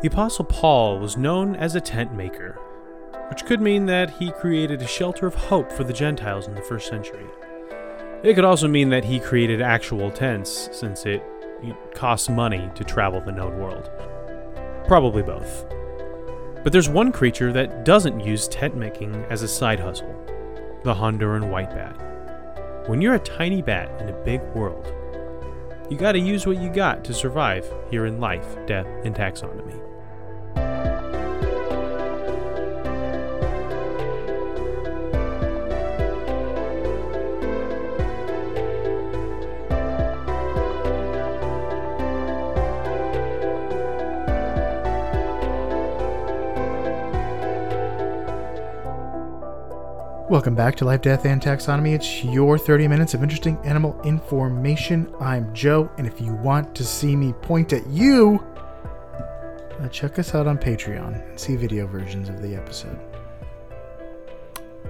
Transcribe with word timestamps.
The 0.00 0.08
Apostle 0.08 0.46
Paul 0.46 0.98
was 0.98 1.18
known 1.18 1.54
as 1.56 1.74
a 1.74 1.80
tent 1.80 2.14
maker, 2.14 2.58
which 3.28 3.44
could 3.44 3.60
mean 3.60 3.84
that 3.84 4.08
he 4.08 4.32
created 4.32 4.80
a 4.80 4.86
shelter 4.86 5.26
of 5.26 5.34
hope 5.34 5.70
for 5.70 5.84
the 5.84 5.92
Gentiles 5.92 6.48
in 6.48 6.54
the 6.54 6.62
first 6.62 6.88
century. 6.88 7.26
It 8.22 8.32
could 8.32 8.46
also 8.46 8.66
mean 8.66 8.88
that 8.88 9.04
he 9.04 9.20
created 9.20 9.60
actual 9.60 10.10
tents, 10.10 10.70
since 10.72 11.04
it 11.04 11.22
costs 11.92 12.30
money 12.30 12.70
to 12.76 12.82
travel 12.82 13.20
the 13.20 13.32
known 13.32 13.58
world. 13.58 13.90
Probably 14.86 15.22
both. 15.22 15.66
But 16.64 16.72
there's 16.72 16.88
one 16.88 17.12
creature 17.12 17.52
that 17.52 17.84
doesn't 17.84 18.20
use 18.20 18.48
tent 18.48 18.74
making 18.74 19.14
as 19.28 19.42
a 19.42 19.48
side 19.48 19.80
hustle 19.80 20.16
the 20.82 20.94
Honduran 20.94 21.50
white 21.50 21.68
bat. 21.68 22.88
When 22.88 23.02
you're 23.02 23.16
a 23.16 23.18
tiny 23.18 23.60
bat 23.60 24.00
in 24.00 24.08
a 24.08 24.24
big 24.24 24.40
world, 24.54 24.94
you 25.90 25.98
gotta 25.98 26.18
use 26.18 26.46
what 26.46 26.56
you 26.56 26.70
got 26.70 27.04
to 27.04 27.12
survive 27.12 27.70
here 27.90 28.06
in 28.06 28.18
life, 28.18 28.56
death, 28.66 28.86
and 29.04 29.14
taxonomy. 29.14 29.79
Welcome 50.40 50.54
back 50.54 50.74
to 50.76 50.86
Life, 50.86 51.02
Death, 51.02 51.26
and 51.26 51.38
Taxonomy. 51.38 51.94
It's 51.94 52.24
your 52.24 52.56
30 52.56 52.88
minutes 52.88 53.12
of 53.12 53.22
interesting 53.22 53.58
animal 53.58 54.00
information. 54.04 55.12
I'm 55.20 55.54
Joe, 55.54 55.90
and 55.98 56.06
if 56.06 56.18
you 56.18 56.32
want 56.32 56.74
to 56.76 56.82
see 56.82 57.14
me 57.14 57.34
point 57.34 57.74
at 57.74 57.86
you, 57.88 58.42
uh, 59.78 59.88
check 59.88 60.18
us 60.18 60.34
out 60.34 60.46
on 60.46 60.56
Patreon 60.56 61.28
and 61.28 61.38
see 61.38 61.56
video 61.56 61.86
versions 61.86 62.30
of 62.30 62.40
the 62.40 62.54
episode. 62.54 62.98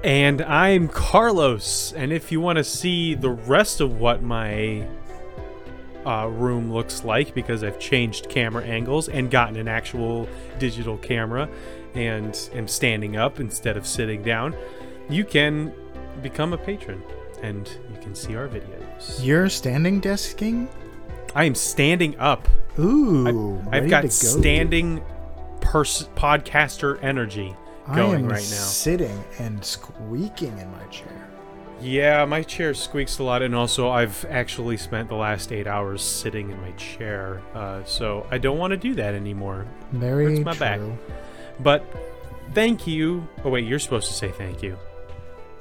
And 0.05 0.41
I'm 0.43 0.87
Carlos, 0.87 1.95
and 1.95 2.13
if 2.13 2.31
you 2.31 2.41
want 2.41 2.59
to 2.59 2.65
see 2.65 3.17
the 3.17 3.31
rest 3.31 3.81
of 3.81 3.99
what 3.99 4.23
my 4.23 4.87
uh, 6.07 6.29
room 6.29 6.73
looks 6.73 7.03
like, 7.03 7.35
because 7.35 7.65
I've 7.65 7.81
changed 7.81 8.29
camera 8.29 8.63
angles 8.63 9.09
and 9.09 9.29
gotten 9.33 9.57
an 9.57 9.67
actual 9.67 10.29
digital 10.61 10.97
camera 10.97 11.49
and 11.95 12.51
am 12.55 12.69
standing 12.69 13.17
up 13.17 13.41
instead 13.41 13.77
of 13.77 13.85
sitting 13.85 14.23
down 14.23 14.55
you 15.11 15.25
can 15.25 15.73
become 16.23 16.53
a 16.53 16.59
patron 16.59 17.03
and 17.43 17.69
you 17.93 18.01
can 18.01 18.15
see 18.15 18.37
our 18.37 18.49
videos. 18.49 19.25
You're 19.25 19.49
standing 19.49 20.01
desking? 20.01 20.69
I 21.35 21.45
am 21.45 21.55
standing 21.55 22.19
up. 22.19 22.49
Ooh, 22.79 23.63
I, 23.71 23.77
have 23.77 23.91
got 23.91 24.03
go. 24.03 24.09
standing 24.09 25.03
pers- 25.61 26.09
podcaster 26.17 27.03
energy 27.03 27.55
going 27.95 28.27
right 28.27 28.35
now. 28.35 28.41
Sitting 28.41 29.25
and 29.39 29.65
squeaking 29.65 30.57
in 30.59 30.71
my 30.71 30.85
chair. 30.85 31.29
Yeah, 31.81 32.25
my 32.27 32.43
chair 32.43 32.75
squeaks 32.75 33.19
a 33.21 33.23
lot, 33.23 33.41
and 33.41 33.55
also 33.55 33.89
I've 33.89 34.27
actually 34.29 34.77
spent 34.77 35.09
the 35.09 35.15
last 35.15 35.51
eight 35.51 35.67
hours 35.67 36.03
sitting 36.03 36.51
in 36.51 36.61
my 36.61 36.73
chair, 36.73 37.41
uh, 37.55 37.83
so 37.85 38.27
I 38.31 38.37
don't 38.37 38.59
want 38.59 38.73
to 38.73 38.77
do 38.77 38.95
that 38.97 39.15
anymore. 39.15 39.67
Very 39.93 40.37
Hurts 40.37 40.45
my 40.45 40.53
true. 40.53 40.61
back. 40.61 40.81
But 41.61 41.85
thank 42.53 42.87
you. 42.87 43.27
Oh 43.45 43.51
wait, 43.51 43.67
you're 43.67 43.79
supposed 43.79 44.09
to 44.09 44.15
say 44.15 44.31
thank 44.31 44.63
you. 44.63 44.77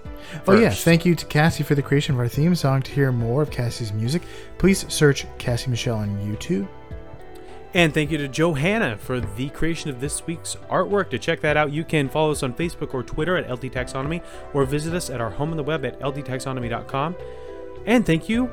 Oh, 0.06 0.10
First. 0.30 0.50
Oh, 0.50 0.54
yeah. 0.60 0.70
Thank 0.70 1.06
you 1.06 1.16
to 1.16 1.26
Cassie 1.26 1.64
for 1.64 1.76
the 1.76 1.82
creation 1.82 2.16
of 2.16 2.20
our 2.20 2.28
theme 2.28 2.56
song. 2.56 2.82
To 2.84 2.92
hear 2.92 3.12
more 3.12 3.42
of 3.42 3.52
Cassie's 3.52 3.94
music, 3.94 4.22
please 4.58 4.86
search 4.92 5.26
Cassie 5.38 5.70
Michelle 5.70 5.98
on 5.98 6.10
YouTube. 6.20 6.68
And 7.74 7.94
thank 7.94 8.10
you 8.10 8.18
to 8.18 8.28
Johanna 8.28 8.98
for 8.98 9.20
the 9.20 9.50
creation 9.50 9.92
of 9.92 10.00
this 10.02 10.26
week's 10.26 10.56
artwork. 10.70 11.12
To 11.12 11.20
check 11.20 11.40
that 11.42 11.56
out, 11.56 11.72
you 11.72 11.84
can 11.84 12.10
follow 12.10 12.32
us 12.32 12.42
on 12.42 12.54
Facebook 12.54 12.94
or 12.94 13.04
Twitter 13.04 13.38
at 13.38 13.50
LD 13.52 13.72
Taxonomy 13.72 14.24
or 14.54 14.66
visit 14.66 14.96
us 14.96 15.10
at 15.10 15.22
our 15.22 15.30
home 15.30 15.52
on 15.52 15.58
the 15.58 15.64
web 15.64 15.86
at 15.86 16.00
ldtaxonomy.com. 16.00 17.16
And 17.86 18.06
thank 18.06 18.28
you, 18.28 18.50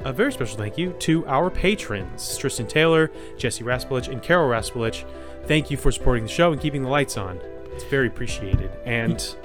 a 0.00 0.12
very 0.12 0.32
special 0.32 0.58
thank 0.58 0.76
you, 0.76 0.92
to 0.94 1.24
our 1.26 1.48
patrons 1.48 2.36
Tristan 2.36 2.66
Taylor, 2.66 3.10
Jesse 3.36 3.62
Raspolich, 3.62 4.08
and 4.08 4.20
Carol 4.20 4.48
Raspolich. 4.48 5.04
Thank 5.46 5.70
you 5.70 5.76
for 5.76 5.92
supporting 5.92 6.24
the 6.24 6.30
show 6.30 6.52
and 6.52 6.60
keeping 6.60 6.82
the 6.82 6.88
lights 6.88 7.16
on. 7.16 7.40
It's 7.72 7.84
very 7.84 8.08
appreciated. 8.08 8.70
And 8.84 9.36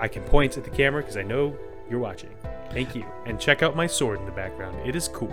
I 0.00 0.08
can 0.08 0.22
point 0.24 0.56
at 0.56 0.64
the 0.64 0.70
camera 0.70 1.02
because 1.02 1.16
I 1.16 1.22
know 1.22 1.56
you're 1.90 1.98
watching. 1.98 2.30
Thank 2.70 2.94
you. 2.94 3.04
And 3.26 3.40
check 3.40 3.62
out 3.62 3.74
my 3.76 3.86
sword 3.86 4.20
in 4.20 4.26
the 4.26 4.32
background. 4.32 4.78
It 4.86 4.94
is 4.94 5.08
cool. 5.08 5.32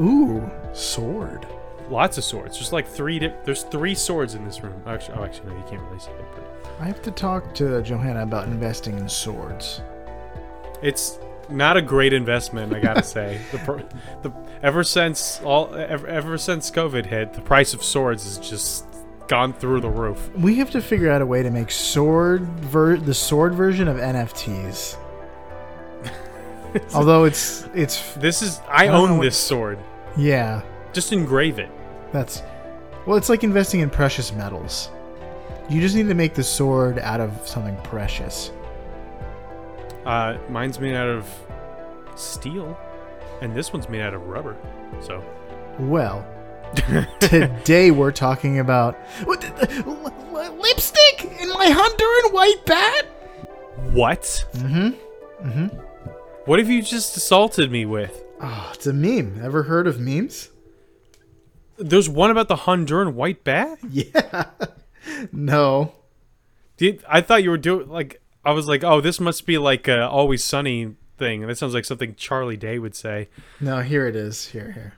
Ooh, 0.00 0.50
sword. 0.72 1.46
Lots 1.88 2.18
of 2.18 2.24
swords. 2.24 2.58
There's 2.58 2.72
like 2.72 2.86
three. 2.86 3.18
Di- 3.18 3.34
there's 3.44 3.64
three 3.64 3.94
swords 3.94 4.34
in 4.34 4.44
this 4.44 4.62
room. 4.62 4.80
Actually, 4.86 5.18
oh, 5.18 5.24
actually, 5.24 5.50
no, 5.50 5.56
you 5.56 5.64
can't 5.68 5.82
really 5.82 5.98
see 5.98 6.10
it. 6.10 6.24
But 6.34 6.70
I 6.80 6.84
have 6.84 7.02
to 7.02 7.10
talk 7.10 7.54
to 7.56 7.82
Johanna 7.82 8.22
about 8.22 8.48
investing 8.48 8.98
in 8.98 9.08
swords. 9.08 9.82
It's 10.80 11.18
not 11.48 11.76
a 11.76 11.82
great 11.82 12.12
investment, 12.12 12.72
I 12.74 12.80
gotta 12.80 13.02
say. 13.04 13.40
The, 13.50 13.84
the 14.22 14.32
ever 14.62 14.82
since 14.84 15.40
all 15.42 15.74
ever, 15.74 16.06
ever 16.06 16.38
since 16.38 16.70
COVID 16.70 17.06
hit, 17.06 17.34
the 17.34 17.42
price 17.42 17.74
of 17.74 17.82
swords 17.82 18.24
is 18.24 18.38
just 18.38 18.86
gone 19.32 19.54
through 19.54 19.80
the 19.80 19.88
roof. 19.88 20.30
We 20.34 20.56
have 20.56 20.70
to 20.72 20.82
figure 20.82 21.10
out 21.10 21.22
a 21.22 21.26
way 21.26 21.42
to 21.42 21.50
make 21.50 21.70
sword 21.70 22.42
ver- 22.60 22.98
the 22.98 23.14
sword 23.14 23.54
version 23.54 23.88
of 23.88 23.96
NFTs. 23.96 24.98
Although 26.94 27.24
it's 27.24 27.66
it's 27.72 28.12
this 28.16 28.42
is 28.42 28.60
I, 28.68 28.84
I 28.84 28.88
own 28.88 29.20
this 29.20 29.38
sword. 29.38 29.78
Yeah. 30.18 30.60
Just 30.92 31.14
engrave 31.14 31.58
it. 31.58 31.70
That's 32.12 32.42
well, 33.06 33.16
it's 33.16 33.30
like 33.30 33.42
investing 33.42 33.80
in 33.80 33.88
precious 33.88 34.34
metals. 34.34 34.90
You 35.70 35.80
just 35.80 35.96
need 35.96 36.08
to 36.08 36.14
make 36.14 36.34
the 36.34 36.44
sword 36.44 36.98
out 36.98 37.22
of 37.22 37.48
something 37.48 37.76
precious. 37.78 38.52
Uh, 40.04 40.36
mine's 40.50 40.78
made 40.78 40.94
out 40.94 41.08
of 41.08 41.26
steel, 42.16 42.78
and 43.40 43.56
this 43.56 43.72
one's 43.72 43.88
made 43.88 44.02
out 44.02 44.12
of 44.12 44.26
rubber. 44.26 44.58
So, 45.00 45.24
well, 45.78 46.22
Today 47.20 47.90
we're 47.90 48.12
talking 48.12 48.58
about 48.58 48.98
lipstick 49.26 51.24
in 51.40 51.48
my 51.50 51.66
Honduran 51.66 52.32
white 52.32 52.64
bat. 52.66 53.06
What? 53.92 54.22
Mm-hmm. 54.54 55.46
Mm-hmm. 55.48 55.66
What 56.46 56.58
have 56.58 56.70
you 56.70 56.82
just 56.82 57.16
assaulted 57.16 57.70
me 57.70 57.84
with? 57.84 58.24
Oh, 58.40 58.70
it's 58.74 58.86
a 58.86 58.92
meme. 58.92 59.40
Ever 59.42 59.64
heard 59.64 59.86
of 59.86 60.00
memes? 60.00 60.50
There's 61.78 62.08
one 62.08 62.30
about 62.30 62.48
the 62.48 62.56
Honduran 62.56 63.14
white 63.14 63.44
bat. 63.44 63.78
Yeah. 63.90 64.46
no. 65.32 65.92
Did, 66.76 67.02
I 67.08 67.20
thought 67.20 67.42
you 67.42 67.50
were 67.50 67.58
doing 67.58 67.88
like 67.88 68.22
I 68.44 68.52
was 68.52 68.66
like, 68.66 68.82
oh, 68.84 69.00
this 69.00 69.20
must 69.20 69.46
be 69.46 69.58
like 69.58 69.88
a 69.88 70.08
Always 70.08 70.42
Sunny 70.42 70.94
thing. 71.18 71.46
That 71.46 71.58
sounds 71.58 71.74
like 71.74 71.84
something 71.84 72.14
Charlie 72.14 72.56
Day 72.56 72.78
would 72.78 72.94
say. 72.94 73.28
No, 73.60 73.80
here 73.80 74.06
it 74.06 74.16
is. 74.16 74.46
Here, 74.48 74.72
here. 74.72 74.94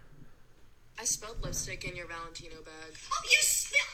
I 0.99 1.05
spilled 1.05 1.43
lipstick 1.43 1.85
in 1.85 1.97
your 1.97 2.07
Valentino 2.07 2.57
bag. 2.65 2.95
Oh, 3.13 3.23
you 3.25 3.39
spilled 3.41 3.85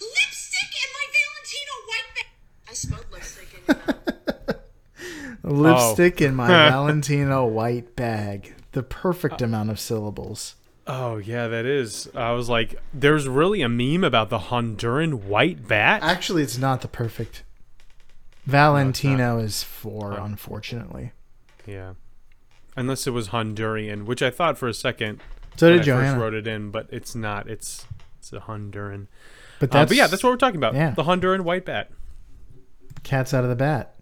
lipstick 0.00 0.70
in 0.84 0.90
my 0.92 1.06
Valentino 1.18 1.72
white 1.88 2.14
bag. 2.14 2.26
I 2.68 2.74
spilled 2.74 3.06
lipstick 3.10 3.48
in 3.56 5.50
your 5.50 5.52
lipstick 5.52 6.20
oh. 6.20 6.24
in 6.26 6.34
my 6.34 6.46
Valentino 6.70 7.46
white 7.46 7.96
bag. 7.96 8.54
The 8.72 8.82
perfect 8.82 9.40
uh, 9.40 9.46
amount 9.46 9.70
of 9.70 9.80
syllables. 9.80 10.56
Oh 10.86 11.16
yeah, 11.16 11.48
that 11.48 11.64
is. 11.64 12.08
I 12.14 12.32
was 12.32 12.48
like, 12.48 12.80
there's 12.92 13.28
really 13.28 13.62
a 13.62 13.68
meme 13.68 14.04
about 14.04 14.30
the 14.30 14.38
Honduran 14.38 15.24
white 15.24 15.66
bat. 15.66 16.02
Actually, 16.02 16.42
it's 16.42 16.58
not 16.58 16.80
the 16.82 16.88
perfect. 16.88 17.44
Valentino 18.44 19.36
no, 19.36 19.38
is 19.38 19.62
four, 19.62 20.12
unfortunately. 20.12 21.12
Yeah, 21.66 21.94
unless 22.76 23.06
it 23.06 23.12
was 23.12 23.28
Honduran, 23.28 24.04
which 24.04 24.22
I 24.22 24.30
thought 24.30 24.58
for 24.58 24.66
a 24.66 24.74
second 24.74 25.20
so 25.56 25.70
did 25.70 25.82
Johanna. 25.82 26.12
first 26.12 26.20
wrote 26.20 26.34
it 26.34 26.46
in, 26.46 26.70
but 26.70 26.88
it's 26.90 27.14
not. 27.14 27.48
It's 27.48 27.86
it's 28.18 28.32
a 28.32 28.40
Honduran. 28.40 29.06
But 29.60 29.70
that's 29.70 29.88
uh, 29.88 29.90
but 29.90 29.96
yeah, 29.96 30.06
that's 30.06 30.22
what 30.22 30.30
we're 30.30 30.36
talking 30.36 30.56
about. 30.56 30.74
Yeah. 30.74 30.90
the 30.90 31.04
Honduran 31.04 31.42
white 31.42 31.64
bat. 31.64 31.90
Cat's 33.02 33.34
out 33.34 33.44
of 33.44 33.50
the 33.50 33.56
bat. 33.56 33.94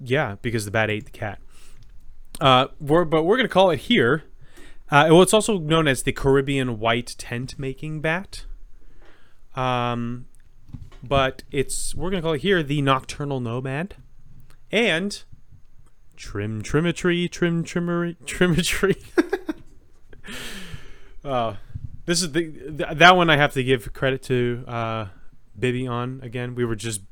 Yeah, 0.00 0.36
because 0.42 0.64
the 0.64 0.70
bat 0.70 0.90
ate 0.90 1.06
the 1.06 1.10
cat. 1.10 1.40
Uh, 2.40 2.68
we're 2.80 3.04
but 3.04 3.24
we're 3.24 3.36
gonna 3.36 3.48
call 3.48 3.70
it 3.70 3.80
here. 3.80 4.24
Uh, 4.90 5.06
well, 5.10 5.22
it's 5.22 5.34
also 5.34 5.58
known 5.58 5.86
as 5.86 6.04
the 6.04 6.12
Caribbean 6.12 6.78
white 6.78 7.14
tent 7.18 7.58
making 7.58 8.00
bat. 8.00 8.44
Um, 9.54 10.26
but 11.02 11.42
it's 11.50 11.94
we're 11.94 12.10
gonna 12.10 12.22
call 12.22 12.34
it 12.34 12.42
here 12.42 12.62
the 12.62 12.80
nocturnal 12.80 13.40
nomad, 13.40 13.96
and 14.70 15.22
trim 16.18 16.60
trimmetry 16.62 17.30
trim 17.30 17.62
trimmery 17.62 18.16
trimmetry 18.26 18.96
uh 21.24 21.54
this 22.06 22.20
is 22.22 22.32
the 22.32 22.42
th- 22.50 22.96
that 22.98 23.16
one 23.16 23.30
i 23.30 23.36
have 23.36 23.52
to 23.52 23.62
give 23.62 23.92
credit 23.92 24.20
to 24.22 24.64
uh 24.66 25.06
bibby 25.58 25.86
on 25.86 26.20
again 26.24 26.54
we 26.56 26.64
were 26.64 26.74
just 26.74 27.02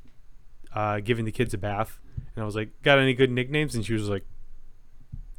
uh 0.74 0.98
giving 1.00 1.24
the 1.24 1.30
kids 1.30 1.54
a 1.54 1.58
bath 1.58 2.00
and 2.34 2.42
i 2.42 2.44
was 2.44 2.56
like 2.56 2.70
got 2.82 2.98
any 2.98 3.14
good 3.14 3.30
nicknames 3.30 3.74
and 3.76 3.84
she 3.86 3.92
was 3.94 4.08
like 4.08 4.24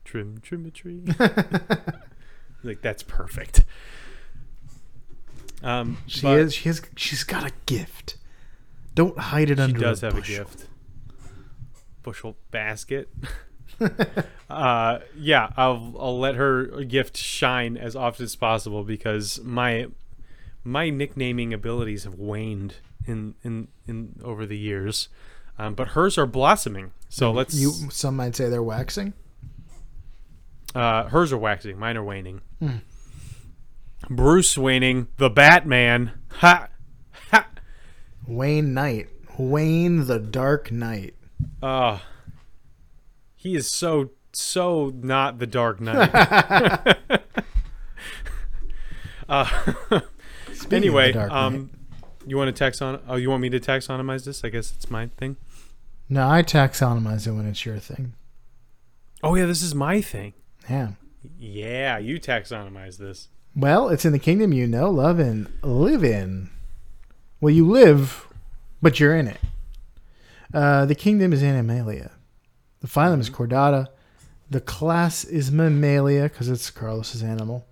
trim 0.05 0.37
trimmetry 0.39 1.03
like 2.63 2.81
that's 2.81 3.03
perfect 3.03 3.63
Um, 5.63 5.97
She 6.05 6.21
but 6.21 6.37
is. 6.39 6.53
She 6.53 6.69
has. 6.69 6.81
She's 6.95 7.23
got 7.23 7.43
a 7.43 7.51
gift. 7.65 8.15
Don't 8.93 9.17
hide 9.17 9.49
it 9.49 9.57
She 9.57 9.63
under. 9.63 9.79
does 9.79 10.03
a 10.03 10.05
have 10.07 10.15
bushel. 10.15 10.35
a 10.35 10.37
gift. 10.45 10.67
Bushel 12.03 12.37
basket. 12.51 13.09
uh, 14.50 15.00
yeah, 15.18 15.51
I'll 15.57 15.95
I'll 16.00 16.19
let 16.19 16.35
her 16.35 16.83
gift 16.83 17.18
shine 17.18 17.77
as 17.77 17.95
often 17.95 18.25
as 18.25 18.35
possible 18.35 18.83
because 18.83 19.39
my 19.44 19.88
my 20.63 20.89
nicknaming 20.89 21.53
abilities 21.53 22.03
have 22.03 22.15
waned 22.15 22.75
in 23.06 23.35
in, 23.44 23.68
in 23.88 24.19
over 24.24 24.45
the 24.45 24.57
years, 24.57 25.09
um, 25.57 25.74
but 25.75 25.89
hers 25.89 26.18
are 26.18 26.25
blossoming. 26.25 26.91
So 27.09 27.31
let's 27.31 27.53
You. 27.56 27.71
Some 27.91 28.15
might 28.18 28.35
say 28.35 28.50
they're 28.50 28.63
waxing. 28.63 29.13
uh, 30.75 31.06
hers 31.06 31.31
are 31.31 31.38
waxing, 31.38 31.77
mine 31.79 31.97
are 31.97 32.03
waning. 32.03 32.41
Hmm. 32.59 32.77
Bruce 34.09 34.57
waning, 34.57 35.07
the 35.18 35.29
Batman. 35.29 36.12
Ha 36.39 36.68
ha. 37.31 37.47
Wayne 38.27 38.74
Knight. 38.74 39.09
Wayne 39.38 40.06
the 40.07 40.19
Dark 40.19 40.71
Knight. 40.71 41.15
Uh, 41.62 42.00
he 43.47 43.55
is 43.55 43.71
so 43.71 44.11
so 44.33 44.91
not 45.01 45.39
the 45.39 45.47
Dark 45.47 45.79
Knight. 45.79 46.09
uh, 49.29 50.01
anyway, 50.69 51.13
Dark 51.13 51.29
Knight. 51.29 51.38
um, 51.38 51.69
you 52.25 52.38
want 52.38 52.53
to 52.53 52.59
tax 52.59 52.81
on? 52.81 52.99
Oh, 53.07 53.15
you 53.15 53.29
want 53.29 53.41
me 53.41 53.49
to 53.49 53.59
taxonomize 53.59 54.25
this? 54.25 54.44
I 54.44 54.49
guess 54.49 54.73
it's 54.73 54.91
my 54.91 55.07
thing. 55.17 55.38
No, 56.09 56.29
I 56.29 56.44
taxonomize 56.44 57.25
it 57.25 57.31
when 57.31 57.47
it's 57.47 57.65
your 57.65 57.79
thing. 57.79 58.13
Oh 59.23 59.35
yeah, 59.35 59.45
this 59.45 59.61
is 59.61 59.73
my 59.73 60.01
thing. 60.01 60.33
Yeah. 60.69 60.91
Yeah, 61.39 61.97
you 61.97 62.19
taxonomize 62.19 62.97
this. 62.97 63.29
Well, 63.55 63.89
it's 63.89 64.05
in 64.05 64.11
the 64.11 64.19
kingdom 64.19 64.53
you 64.53 64.67
know, 64.67 64.89
love, 64.89 65.19
and 65.19 65.51
live 65.63 66.03
in. 66.03 66.50
Well, 67.41 67.53
you 67.53 67.65
live, 67.67 68.27
but 68.81 69.00
you're 69.00 69.15
in 69.15 69.27
it. 69.27 69.39
Uh, 70.53 70.85
the 70.85 70.95
kingdom 70.95 71.33
is 71.33 71.41
Animalia. 71.41 72.11
The 72.81 72.88
phylum 72.88 73.19
is 73.19 73.29
Chordata. 73.29 73.88
The 74.50 74.62
class 74.62 75.24
is 75.24 75.51
Mammalia 75.51 76.24
because 76.24 76.50
it's 76.50 76.69
Carlos's 76.69 77.24
animal. 77.24 77.65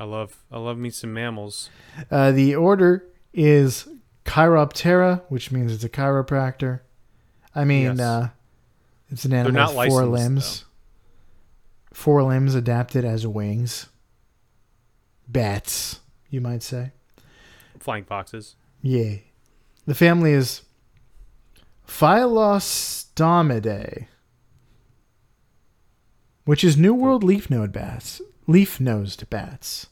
I 0.00 0.04
love 0.04 0.36
I 0.50 0.58
love 0.58 0.78
me 0.78 0.90
some 0.90 1.12
mammals. 1.12 1.70
Uh, 2.10 2.30
the 2.32 2.54
order 2.54 3.04
is 3.32 3.88
Chiroptera, 4.24 5.22
which 5.28 5.50
means 5.50 5.72
it's 5.72 5.84
a 5.84 5.88
chiropractor. 5.88 6.80
I 7.54 7.64
mean, 7.64 7.84
Yes. 7.96 8.00
uh, 8.00 8.28
it's 9.10 9.24
an 9.24 9.32
animal 9.32 9.74
with 9.76 9.88
four 9.88 10.04
licensed, 10.04 10.10
limbs. 10.10 10.64
Four 11.92 12.22
limbs 12.22 12.54
adapted 12.54 13.04
as 13.04 13.26
wings. 13.26 13.86
Bats, 15.26 16.00
you 16.30 16.40
might 16.40 16.62
say. 16.62 16.92
Flying 17.80 18.04
foxes. 18.04 18.54
Yeah. 18.82 19.16
The 19.86 19.94
family 19.94 20.32
is 20.32 20.62
Phyllostomidae, 21.88 24.06
which 26.44 26.62
is 26.62 26.76
New 26.76 26.94
World 26.94 27.24
leaf 27.24 27.50
node 27.50 27.72
bats. 27.72 28.20
Leaf 28.46 28.80
nosed 28.80 29.28
bats. 29.30 29.88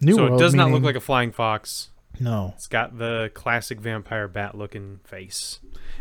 New 0.00 0.14
so 0.14 0.22
World 0.24 0.40
it 0.40 0.44
does 0.44 0.54
not 0.54 0.70
look 0.70 0.82
like 0.82 0.96
a 0.96 1.00
flying 1.00 1.32
fox. 1.32 1.90
no, 2.20 2.52
It's 2.56 2.66
got 2.66 2.98
the 2.98 3.30
classic 3.34 3.80
vampire 3.80 4.28
bat 4.28 4.56
looking 4.56 5.00
face. 5.04 5.60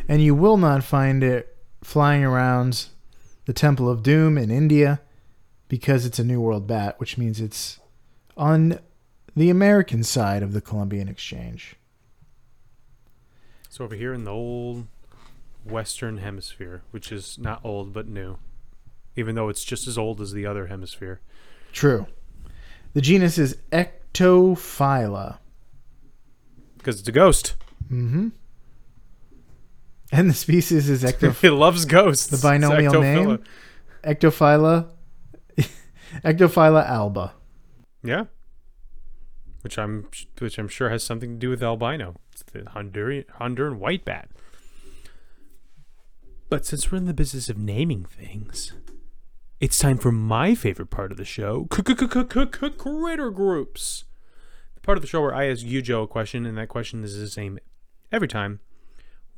and 0.09 0.21
you 0.21 0.35
will 0.35 0.57
not 0.57 0.83
find 0.83 1.23
it 1.23 1.56
flying 1.83 2.23
around 2.23 2.88
the 3.45 3.53
Temple 3.53 3.89
of 3.89 4.03
Doom 4.03 4.38
in 4.38 4.51
India 4.51 5.01
because 5.67 6.06
it's 6.06 6.19
a 6.19 6.23
New 6.23 6.41
World 6.41 6.67
bat, 6.67 7.00
which 7.00 7.17
means 7.17 7.39
it's 7.39 7.79
on 8.35 8.79
the 9.35 9.50
American 9.50 10.03
side 10.03 10.44
of 10.44 10.53
the 10.53 10.62
Columbian 10.62 11.07
Exchange. 11.07 11.75
So 13.75 13.83
over 13.83 13.95
here 13.95 14.13
in 14.13 14.24
the 14.24 14.31
old 14.31 14.88
Western 15.66 16.19
Hemisphere, 16.19 16.83
which 16.92 17.12
is 17.12 17.38
not 17.38 17.60
old 17.62 17.92
but 17.92 18.07
new, 18.07 18.38
even 19.18 19.36
though 19.36 19.50
it's 19.50 19.66
just 19.66 19.86
as 19.86 19.98
old 19.98 20.22
as 20.22 20.31
the 20.31 20.45
other 20.45 20.68
hemisphere. 20.68 21.19
True. 21.74 22.07
The 22.94 23.01
genus 23.01 23.38
is 23.38 23.57
Ectophylla. 23.74 25.39
Because 26.77 27.01
it's 27.01 27.10
a 27.10 27.12
ghost. 27.12 27.56
Mm-hmm. 27.92 28.30
And 30.10 30.30
the 30.30 30.33
species 30.33 30.88
is 30.89 31.04
Ectoph- 31.04 31.44
it 31.44 31.51
loves 31.51 31.83
ghosts. 31.83 32.27
The 32.27 32.38
binomial 32.38 33.01
name? 33.01 33.44
Ectophylla. 34.06 34.88
Ectophylla 36.24 36.89
alba. 36.89 37.33
Yeah. 38.01 38.24
Which 39.65 39.79
I'm 39.79 40.07
which 40.38 40.59
I'm 40.59 40.67
sure 40.67 40.91
has 40.91 41.03
something 41.03 41.31
to 41.31 41.39
do 41.39 41.50
with 41.50 41.63
albino. 41.63 42.17
It's 42.31 42.44
the 42.44 42.59
Honduran 42.59 43.25
Honduran 43.39 43.77
white 43.79 44.06
bat. 44.06 44.29
But 46.50 46.67
since 46.67 46.91
we're 46.91 47.00
in 47.00 47.06
the 47.06 47.15
business 47.15 47.50
of 47.50 47.57
naming 47.57 48.06
things, 48.06 48.73
it's 49.59 49.79
time 49.79 49.97
for 49.97 50.12
my 50.12 50.53
favorite 50.53 50.91
part 50.91 51.12
of 51.12 51.17
the 51.17 51.25
show, 51.25 51.65
critter 51.65 51.95
groups. 53.31 54.03
The 54.75 54.81
part 54.81 55.00
of 55.00 55.01
the 55.01 55.07
show 55.07 55.21
where 55.21 55.33
I 55.33 55.45
ask 55.45 55.65
you, 55.65 55.81
Joe, 55.81 56.03
a 56.03 56.07
question, 56.07 56.45
and 56.45 56.59
that 56.59 56.69
question 56.69 57.03
is 57.03 57.19
the 57.19 57.27
same 57.27 57.57
every 58.12 58.27
time. 58.27 58.59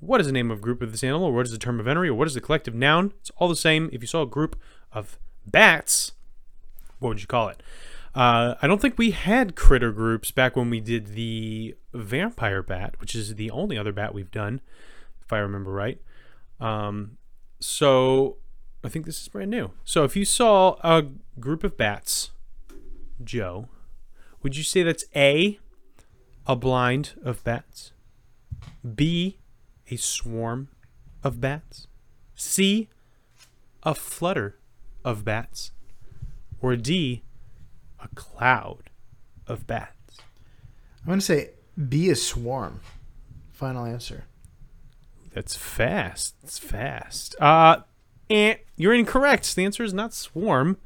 What 0.02 0.20
is 0.20 0.28
the 0.28 0.34
name 0.34 0.52
of 0.52 0.58
a 0.58 0.62
group 0.62 0.82
of 0.82 0.92
this 0.92 1.06
animal? 1.06 1.28
Or 1.28 1.32
what 1.32 1.46
is 1.46 1.54
the 1.54 1.58
term 1.58 1.80
of 1.80 1.88
entry? 1.88 2.10
Or 2.10 2.16
what 2.16 2.28
is 2.28 2.34
the 2.34 2.42
collective 2.42 2.76
noun? 2.76 3.14
It's 3.22 3.32
all 3.38 3.48
the 3.48 3.56
same. 3.56 3.90
If 3.94 4.02
you 4.02 4.08
saw 4.08 4.24
a 4.24 4.28
group 4.28 4.60
of 4.92 5.18
bats, 5.46 6.12
what 7.00 7.08
would 7.08 7.22
you 7.22 7.28
call 7.28 7.48
it? 7.48 7.64
Uh, 8.18 8.56
I 8.64 8.66
don't 8.66 8.82
think 8.82 8.98
we 8.98 9.12
had 9.12 9.56
critter 9.56 9.92
groups 9.92 10.32
back 10.32 10.56
when 10.56 10.72
we 10.72 10.80
did 10.80 11.10
the 11.14 11.76
vampire 11.94 12.64
bat, 12.64 12.96
which 13.00 13.14
is 13.14 13.36
the 13.36 13.52
only 13.52 13.78
other 13.78 13.92
bat 13.92 14.12
we've 14.12 14.32
done, 14.32 14.60
if 15.22 15.32
I 15.32 15.38
remember 15.38 15.72
right. 15.72 16.02
Um, 16.60 17.20
so 17.60 18.38
I 18.84 18.90
think 18.90 19.06
this 19.06 19.22
is 19.22 19.28
brand 19.28 19.52
new. 19.52 19.70
So 19.86 20.04
if 20.04 20.16
you 20.16 20.26
saw 20.26 20.78
a 20.84 21.06
group 21.40 21.64
of 21.64 21.78
bats, 21.78 22.32
Joe, 23.24 23.70
would 24.42 24.58
you 24.58 24.64
say 24.64 24.82
that's 24.82 25.06
A, 25.16 25.60
a 26.48 26.56
blind 26.56 27.14
of 27.24 27.44
bats, 27.44 27.92
B, 28.96 29.38
a 29.92 29.96
swarm 29.96 30.70
of 31.24 31.40
bats, 31.40 31.86
C, 32.34 32.90
a 33.84 33.94
flutter 33.94 34.58
of 35.06 35.24
bats, 35.24 35.72
or 36.60 36.76
D, 36.76 37.22
a 38.00 38.08
cloud 38.16 38.90
of 39.48 39.66
bats? 39.68 40.18
I'm 41.02 41.08
going 41.08 41.20
to 41.20 41.26
say 41.26 41.52
be 41.88 42.10
a 42.10 42.16
swarm. 42.16 42.82
Final 43.52 43.86
answer. 43.86 44.26
That's 45.34 45.56
fast. 45.56 46.36
It's 46.44 46.58
fast. 46.60 47.36
Uh, 47.40 47.78
eh, 48.30 48.56
you're 48.76 48.94
incorrect. 48.94 49.56
The 49.56 49.66
answer 49.66 49.84
is 49.84 49.94
not 49.94 50.14
swarm. 50.14 50.78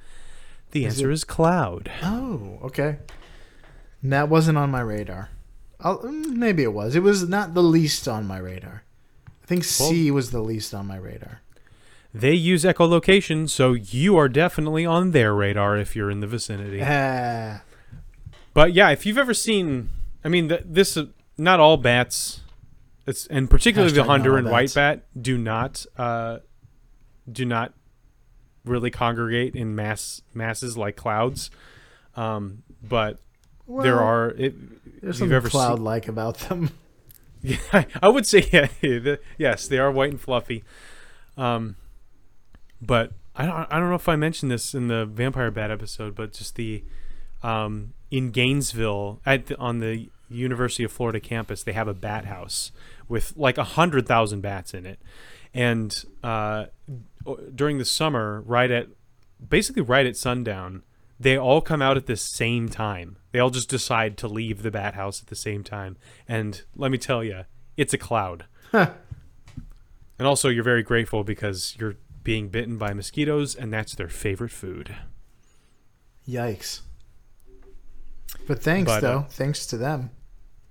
The 0.72 0.86
Is 0.86 0.96
answer 0.96 1.10
it- 1.10 1.13
is 1.13 1.24
cloud. 1.24 1.91
Oh, 2.03 2.60
okay. 2.63 3.00
That 4.03 4.30
wasn't 4.30 4.58
on 4.58 4.72
my 4.72 4.82
radar. 4.82 5.30
I'll, 5.80 6.00
mm, 6.00 6.27
maybe 6.36 6.63
it 6.63 6.74
was. 6.74 6.96
It 6.96 7.03
was 7.03 7.27
not 7.27 7.53
the 7.53 7.63
least 7.63 8.08
on 8.08 8.25
my 8.27 8.38
radar. 8.38 8.84
I 9.27 9.46
think 9.46 9.63
C 9.63 10.12
was 10.12 10.32
the 10.32 10.41
least 10.41 10.74
on 10.74 10.88
my 10.88 10.98
radar. 10.98 11.41
They 12.13 12.34
use 12.34 12.63
echolocation, 12.65 13.50
so 13.50 13.74
you 13.74 14.18
are 14.18 14.27
definitely 14.27 14.86
on 14.86 15.12
their 15.12 15.34
radar 15.34 15.77
if 15.77 15.96
you're 15.96 16.12
in 16.12 16.20
the 16.20 16.27
vicinity. 16.27 16.82
Ah, 16.84 17.62
But 18.53 18.74
yeah, 18.74 18.89
if 18.89 19.06
you've 19.06 19.18
ever 19.18 19.34
seen, 19.34 19.89
I 20.24 20.27
mean, 20.27 20.50
th- 20.50 20.63
this 20.65 20.98
uh, 20.98 21.06
not 21.38 21.60
all 21.62 21.77
bats, 21.77 22.41
it's 23.08 23.27
and 23.27 23.50
particularly 23.50 23.94
the 23.94 24.01
Hashtag 24.03 24.10
all 24.10 24.20
Honduran 24.20 24.51
white 24.51 24.74
bat 24.74 25.03
do 25.20 25.38
not 25.38 25.86
uh, 25.98 26.39
do 27.32 27.46
not 27.46 27.74
really 28.65 28.91
congregate 28.91 29.56
in 29.56 29.74
mass 29.74 30.22
masses 30.34 30.77
like 30.77 30.98
clouds. 30.98 31.50
Um, 32.18 32.63
but 32.84 33.20
there 33.68 34.01
are 34.01 34.32
it, 34.32 34.53
There's 35.01 35.15
if 35.15 35.20
something 35.20 35.27
you've 35.27 35.32
ever 35.34 35.50
seen- 35.50 35.60
cloud-like 35.62 36.08
about 36.10 36.38
them. 36.39 36.72
Yeah, 37.44 37.86
I 38.03 38.08
would 38.10 38.27
say 38.27 38.48
yeah, 38.53 38.68
the- 38.82 39.20
yes, 39.38 39.68
they 39.68 39.80
are 39.80 39.89
white 39.91 40.12
and 40.12 40.22
fluffy. 40.22 40.63
Um, 41.38 41.75
but 42.81 43.11
I 43.35 43.45
don't 43.45 43.67
I 43.71 43.79
don't 43.79 43.89
know 43.89 43.95
if 43.95 44.09
I 44.09 44.15
mentioned 44.15 44.51
this 44.51 44.73
in 44.73 44.88
the 44.88 45.05
Vampire 45.05 45.51
Bat 45.51 45.71
episode, 45.71 46.15
but 46.15 46.33
just 46.33 46.55
the 46.55 46.83
um, 47.43 47.93
in 48.09 48.31
Gainesville 48.31 49.19
at 49.25 49.47
the, 49.47 49.57
on 49.57 49.79
the 49.79 50.09
University 50.29 50.83
of 50.83 50.91
Florida 50.91 51.19
campus, 51.19 51.63
they 51.63 51.73
have 51.73 51.88
a 51.88 51.93
bat 51.93 52.25
house 52.25 52.71
with 53.07 53.33
like 53.35 53.57
a 53.57 53.63
hundred 53.63 54.07
thousand 54.07 54.41
bats 54.41 54.73
in 54.73 54.85
it, 54.85 55.00
and 55.53 56.05
uh, 56.23 56.65
during 57.53 57.77
the 57.77 57.85
summer, 57.85 58.41
right 58.41 58.71
at 58.71 58.88
basically 59.47 59.81
right 59.81 60.05
at 60.05 60.17
sundown, 60.17 60.83
they 61.19 61.38
all 61.38 61.61
come 61.61 61.81
out 61.81 61.97
at 61.97 62.05
the 62.07 62.17
same 62.17 62.69
time. 62.69 63.17
They 63.31 63.39
all 63.39 63.50
just 63.50 63.69
decide 63.69 64.17
to 64.17 64.27
leave 64.27 64.61
the 64.61 64.71
bat 64.71 64.95
house 64.95 65.21
at 65.21 65.27
the 65.27 65.35
same 65.35 65.63
time, 65.63 65.97
and 66.27 66.61
let 66.75 66.91
me 66.91 66.97
tell 66.97 67.23
you, 67.23 67.45
it's 67.77 67.93
a 67.93 67.97
cloud. 67.97 68.45
And 68.73 70.27
also, 70.27 70.50
you're 70.50 70.63
very 70.63 70.83
grateful 70.83 71.23
because 71.23 71.75
you're 71.79 71.95
being 72.23 72.49
bitten 72.49 72.77
by 72.77 72.93
mosquitoes, 72.93 73.55
and 73.55 73.73
that's 73.73 73.95
their 73.95 74.07
favorite 74.09 74.51
food. 74.51 74.95
Yikes. 76.27 76.81
But 78.47 78.61
thanks 78.61 78.91
But, 78.91 79.03
uh, 79.03 79.07
though. 79.21 79.25
thanks 79.29 79.65
to 79.67 79.77
them. 79.77 80.11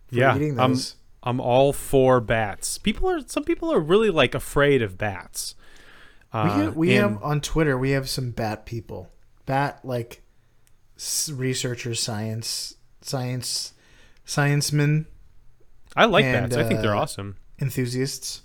For 0.08 0.16
yeah, 0.16 0.34
eating 0.36 0.58
I'm. 0.58 0.76
I'm 1.22 1.38
all 1.38 1.72
for 1.74 2.20
bats. 2.20 2.78
People 2.78 3.10
are 3.10 3.20
some 3.26 3.44
people 3.44 3.70
are 3.72 3.78
really 3.80 4.08
like 4.10 4.34
afraid 4.34 4.80
of 4.80 4.96
bats. 4.96 5.54
we 6.32 6.38
Uh, 6.40 6.54
have, 6.56 6.76
we 6.76 6.96
and- 6.96 7.14
have 7.16 7.22
on 7.22 7.40
Twitter. 7.40 7.76
We 7.76 7.90
have 7.90 8.08
some 8.08 8.30
bat 8.30 8.64
people, 8.64 9.10
bat 9.46 9.80
like 9.84 10.22
researchers, 11.30 12.00
science, 12.00 12.74
science, 13.02 13.74
sciencemen, 14.26 15.06
I 15.94 16.06
like 16.06 16.24
and, 16.24 16.48
bats. 16.50 16.56
I 16.56 16.66
think 16.66 16.80
they're 16.80 16.96
uh, 16.96 17.00
awesome. 17.02 17.36
enthusiasts. 17.60 18.42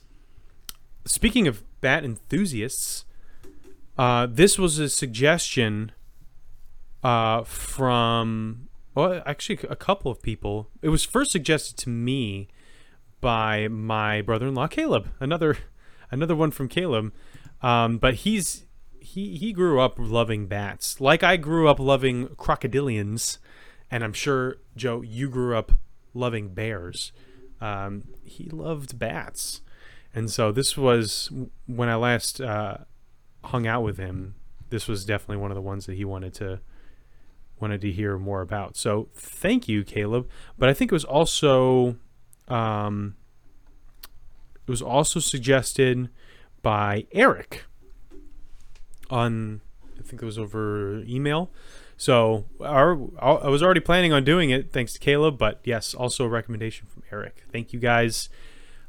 Speaking 1.05 1.47
of 1.47 1.63
bat 1.85 2.03
enthusiasts, 2.03 3.05
uh, 3.95 4.25
this 4.25 4.57
was 4.57 4.79
a 4.79 4.89
suggestion 4.89 5.91
uh, 7.03 7.43
from 7.43 8.69
well, 8.95 9.21
actually 9.23 9.59
a 9.69 9.75
couple 9.75 10.09
of 10.09 10.19
people. 10.23 10.67
It 10.81 10.89
was 10.89 11.03
first 11.03 11.31
suggested 11.31 11.77
to 11.83 11.89
me 11.89 12.47
by 13.21 13.67
my 13.67 14.23
brother-in-law 14.23 14.65
Caleb, 14.69 15.11
another 15.19 15.59
another 16.09 16.35
one 16.35 16.49
from 16.49 16.69
Caleb. 16.69 17.13
Um, 17.61 17.99
but 17.99 18.15
he's 18.15 18.65
he 18.99 19.37
he 19.37 19.53
grew 19.53 19.79
up 19.79 19.97
loving 19.99 20.47
bats, 20.47 20.99
like 20.99 21.21
I 21.21 21.37
grew 21.37 21.67
up 21.69 21.79
loving 21.79 22.29
crocodilians, 22.29 23.37
and 23.91 24.03
I'm 24.03 24.13
sure 24.13 24.57
Joe, 24.75 25.03
you 25.03 25.29
grew 25.29 25.55
up 25.55 25.73
loving 26.15 26.49
bears. 26.49 27.11
Um, 27.61 28.05
he 28.23 28.49
loved 28.49 28.97
bats, 28.97 29.61
and 30.15 30.31
so 30.31 30.51
this 30.51 30.77
was 30.77 31.29
when 31.67 31.89
I 31.89 31.95
last 31.95 32.39
uh, 32.39 32.77
hung 33.43 33.67
out 33.67 33.83
with 33.83 33.97
him. 33.97 34.35
This 34.69 34.87
was 34.87 35.05
definitely 35.05 35.37
one 35.37 35.51
of 35.51 35.55
the 35.55 35.61
ones 35.61 35.85
that 35.85 35.95
he 35.95 36.05
wanted 36.05 36.33
to 36.35 36.61
wanted 37.59 37.81
to 37.81 37.91
hear 37.91 38.17
more 38.17 38.41
about. 38.41 38.77
So 38.77 39.09
thank 39.13 39.67
you, 39.67 39.83
Caleb. 39.83 40.29
But 40.57 40.69
I 40.69 40.73
think 40.73 40.91
it 40.91 40.95
was 40.95 41.03
also 41.03 41.97
um, 42.47 43.15
it 44.65 44.71
was 44.71 44.81
also 44.81 45.19
suggested 45.19 46.09
by 46.61 47.05
Eric 47.11 47.65
on 49.09 49.61
I 49.99 50.01
think 50.01 50.21
it 50.21 50.25
was 50.25 50.39
over 50.39 51.03
email. 51.07 51.51
So 51.97 52.45
our, 52.61 52.97
I 53.19 53.47
was 53.49 53.63
already 53.63 53.79
planning 53.79 54.11
on 54.11 54.23
doing 54.23 54.49
it 54.49 54.71
thanks 54.71 54.93
to 54.93 54.99
Caleb, 54.99 55.37
but 55.37 55.61
yes, 55.63 55.93
also 55.93 56.25
a 56.25 56.29
recommendation 56.29 56.87
from 56.87 57.03
Eric. 57.11 57.43
Thank 57.51 57.71
you 57.73 57.79
guys. 57.79 58.29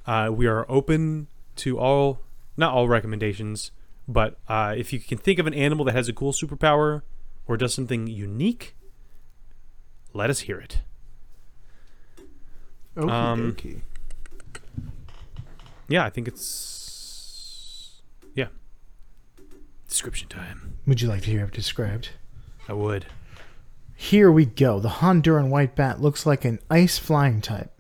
Uh, 0.07 0.31
we 0.33 0.47
are 0.47 0.71
open 0.71 1.27
to 1.57 1.79
all, 1.79 2.21
not 2.57 2.73
all 2.73 2.89
recommendations, 2.89 3.73
but 4.07 4.39
uh, 4.49 4.75
if 4.77 4.93
you 4.93 5.01
can 5.01 5.19
think 5.19 5.39
of 5.39 5.47
an 5.47 5.55
animal 5.55 5.85
that 5.85 5.95
has 5.95 6.09
a 6.09 6.13
cool 6.13 6.33
superpower 6.33 7.03
or 7.47 7.57
does 7.57 7.75
something 7.75 8.07
unique, 8.07 8.77
let 10.13 10.31
us 10.31 10.41
hear 10.41 10.59
it. 10.59 10.83
Okie 12.97 13.11
um, 13.11 13.53
dokie. 13.53 13.81
Yeah, 15.89 16.05
I 16.05 16.11
think 16.11 16.29
it's 16.29 18.01
yeah. 18.35 18.49
Description 19.89 20.29
time. 20.29 20.79
Would 20.87 21.01
you 21.01 21.09
like 21.09 21.23
to 21.23 21.31
hear 21.31 21.45
it 21.45 21.53
described? 21.53 22.11
I 22.69 22.73
would. 22.73 23.07
Here 23.95 24.31
we 24.31 24.47
go. 24.47 24.81
The 24.81 24.89
Honduran 24.89 25.49
white 25.49 25.75
bat 25.75 26.01
looks 26.01 26.27
like 26.27 26.45
an 26.45 26.59
ice 26.71 26.99
flying 26.99 27.41
type. 27.41 27.73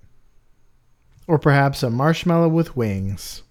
Or 1.26 1.38
perhaps 1.38 1.83
a 1.83 1.90
marshmallow 1.90 2.49
with 2.49 2.76
wings. 2.76 3.42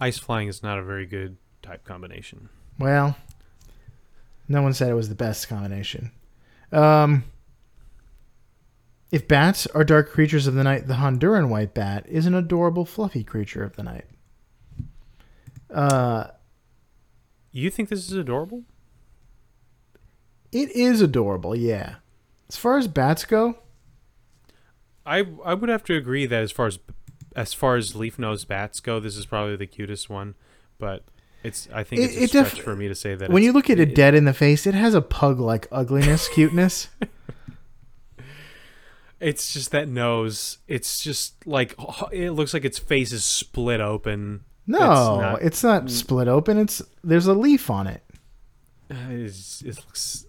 Ice 0.00 0.18
flying 0.18 0.48
is 0.48 0.62
not 0.62 0.78
a 0.78 0.82
very 0.82 1.06
good 1.06 1.36
type 1.62 1.84
combination. 1.84 2.48
Well, 2.78 3.16
no 4.48 4.62
one 4.62 4.72
said 4.74 4.90
it 4.90 4.94
was 4.94 5.08
the 5.08 5.14
best 5.14 5.48
combination. 5.48 6.10
Um, 6.72 7.24
if 9.10 9.28
bats 9.28 9.66
are 9.68 9.84
dark 9.84 10.10
creatures 10.10 10.46
of 10.46 10.54
the 10.54 10.64
night, 10.64 10.86
the 10.86 10.94
Honduran 10.94 11.48
white 11.50 11.74
bat 11.74 12.06
is 12.08 12.24
an 12.26 12.34
adorable, 12.34 12.86
fluffy 12.86 13.22
creature 13.22 13.62
of 13.62 13.76
the 13.76 13.82
night. 13.82 14.06
Uh, 15.72 16.28
You 17.52 17.68
think 17.70 17.88
this 17.90 18.08
is 18.08 18.12
adorable? 18.16 18.64
it 20.50 20.70
is 20.72 21.00
adorable, 21.00 21.54
yeah. 21.56 21.96
As 22.48 22.56
far 22.56 22.76
as 22.76 22.86
bats 22.88 23.24
go, 23.24 23.56
I 25.06 25.26
I 25.44 25.54
would 25.54 25.68
have 25.70 25.84
to 25.84 25.96
agree 25.96 26.26
that 26.26 26.42
as 26.42 26.52
far 26.52 26.66
as 26.66 26.78
as 27.36 27.52
far 27.54 27.76
as 27.76 27.94
leaf 27.96 28.18
nosed 28.18 28.48
bats 28.48 28.80
go, 28.80 29.00
this 29.00 29.16
is 29.16 29.26
probably 29.26 29.56
the 29.56 29.66
cutest 29.66 30.08
one. 30.10 30.34
But 30.78 31.04
it's 31.42 31.68
I 31.72 31.82
think 31.84 32.02
It- 32.02 32.04
it's 32.04 32.16
a 32.16 32.22
it 32.24 32.28
stretch 32.28 32.54
def- 32.56 32.64
for 32.64 32.76
me 32.76 32.88
to 32.88 32.94
say 32.94 33.14
that. 33.14 33.30
when 33.30 33.42
you 33.42 33.52
look 33.52 33.68
at 33.70 33.78
it 33.80 33.94
dead 33.94 34.14
in 34.14 34.24
the 34.24 34.32
face, 34.34 34.66
it 34.66 34.74
has 34.74 34.94
a 34.94 35.02
pug 35.02 35.38
like 35.40 35.66
ugliness, 35.72 36.28
cuteness. 36.34 36.88
it's 39.20 39.52
just 39.52 39.70
that 39.70 39.88
nose. 39.88 40.58
It's 40.68 41.02
just 41.02 41.46
like 41.46 41.74
it 42.12 42.32
looks 42.32 42.54
like 42.54 42.64
its 42.64 42.78
face 42.78 43.12
is 43.12 43.24
split 43.24 43.80
open. 43.80 44.44
No, 44.66 45.36
It's 45.36 45.46
it's 45.46 45.62
not- 45.64 45.82
not, 45.84 45.90
split 45.90 46.28
open. 46.28 46.58
It's 46.58 46.82
there's 47.02 47.26
a 47.26 47.34
leaf 47.34 47.68
on 47.70 47.86
it. 47.86 48.02
Uh, 48.90 48.94
It's, 49.10 49.62
it 49.62 49.76
looks. 49.76 50.26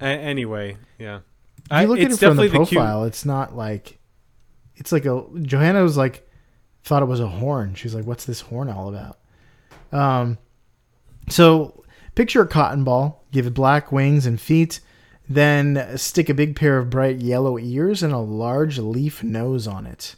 Anyway, 0.00 0.76
yeah. 0.98 1.20
If 1.70 1.82
you 1.82 1.86
look 1.88 1.98
at 2.00 2.04
it 2.10 2.16
from 2.18 2.36
the 2.36 2.42
definitely 2.44 2.48
cute- 2.66 2.78
profile, 2.80 3.04
it's 3.04 3.24
not 3.24 3.54
like 3.56 3.98
it's 4.76 4.92
like 4.92 5.04
a 5.04 5.22
Johanna 5.42 5.82
was 5.82 5.96
like 5.96 6.26
thought 6.84 7.02
it 7.02 7.06
was 7.06 7.20
a 7.20 7.28
horn. 7.28 7.74
She's 7.74 7.94
like, 7.94 8.06
"What's 8.06 8.24
this 8.24 8.40
horn 8.40 8.68
all 8.68 8.88
about?" 8.88 9.18
Um, 9.92 10.38
so 11.28 11.84
picture 12.14 12.42
a 12.42 12.46
cotton 12.46 12.84
ball, 12.84 13.24
give 13.32 13.46
it 13.46 13.54
black 13.54 13.92
wings 13.92 14.26
and 14.26 14.40
feet, 14.40 14.80
then 15.28 15.96
stick 15.96 16.28
a 16.28 16.34
big 16.34 16.56
pair 16.56 16.78
of 16.78 16.90
bright 16.90 17.20
yellow 17.20 17.58
ears 17.58 18.02
and 18.02 18.12
a 18.12 18.18
large 18.18 18.78
leaf 18.78 19.22
nose 19.22 19.66
on 19.66 19.86
it. 19.86 20.16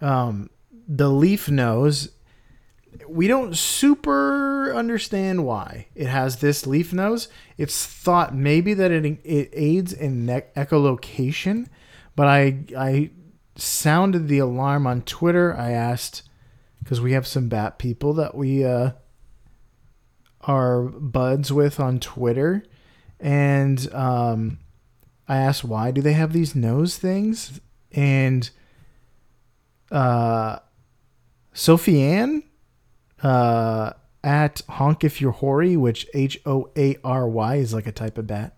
Um, 0.00 0.50
the 0.86 1.10
leaf 1.10 1.50
nose, 1.50 2.10
we 3.08 3.26
don't 3.26 3.56
super 3.56 4.72
understand 4.74 5.44
why 5.44 5.88
it 5.94 6.06
has 6.06 6.36
this 6.36 6.66
leaf 6.66 6.92
nose. 6.92 7.28
It's 7.56 7.84
thought 7.84 8.34
maybe 8.34 8.74
that 8.74 8.90
it 8.90 9.04
it 9.24 9.50
aids 9.52 9.92
in 9.92 10.26
ne- 10.26 10.46
echolocation, 10.56 11.66
but 12.14 12.28
I 12.28 12.60
I 12.76 13.10
sounded 13.60 14.28
the 14.28 14.38
alarm 14.38 14.86
on 14.86 15.02
Twitter. 15.02 15.54
I 15.54 15.72
asked 15.72 16.22
because 16.78 17.00
we 17.00 17.12
have 17.12 17.26
some 17.26 17.48
bat 17.48 17.78
people 17.78 18.14
that 18.14 18.34
we 18.34 18.64
uh, 18.64 18.92
are 20.42 20.82
buds 20.82 21.52
with 21.52 21.78
on 21.78 22.00
Twitter, 22.00 22.64
and 23.20 23.92
um, 23.92 24.58
I 25.28 25.36
asked 25.36 25.64
why 25.64 25.90
do 25.90 26.00
they 26.00 26.14
have 26.14 26.32
these 26.32 26.54
nose 26.54 26.96
things, 26.96 27.60
and 27.92 28.48
uh, 29.90 30.60
Sophie 31.52 32.02
Ann 32.02 32.44
uh, 33.22 33.92
at 34.22 34.62
honk 34.68 35.04
if 35.04 35.20
you're 35.20 35.32
hoary, 35.32 35.76
which 35.76 36.06
H 36.14 36.40
O 36.46 36.70
A 36.76 36.96
R 37.04 37.28
Y 37.28 37.56
is 37.56 37.74
like 37.74 37.86
a 37.86 37.92
type 37.92 38.18
of 38.18 38.26
bat. 38.26 38.54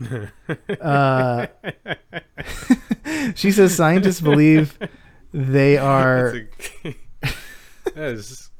uh, 0.80 1.46
she 3.38 3.52
says 3.52 3.74
scientists 3.74 4.20
believe 4.20 4.78
they 5.32 5.76
are. 5.96 6.32
That's 6.32 6.70
a- 6.84 6.94
that 7.94 8.10
is 8.12 8.50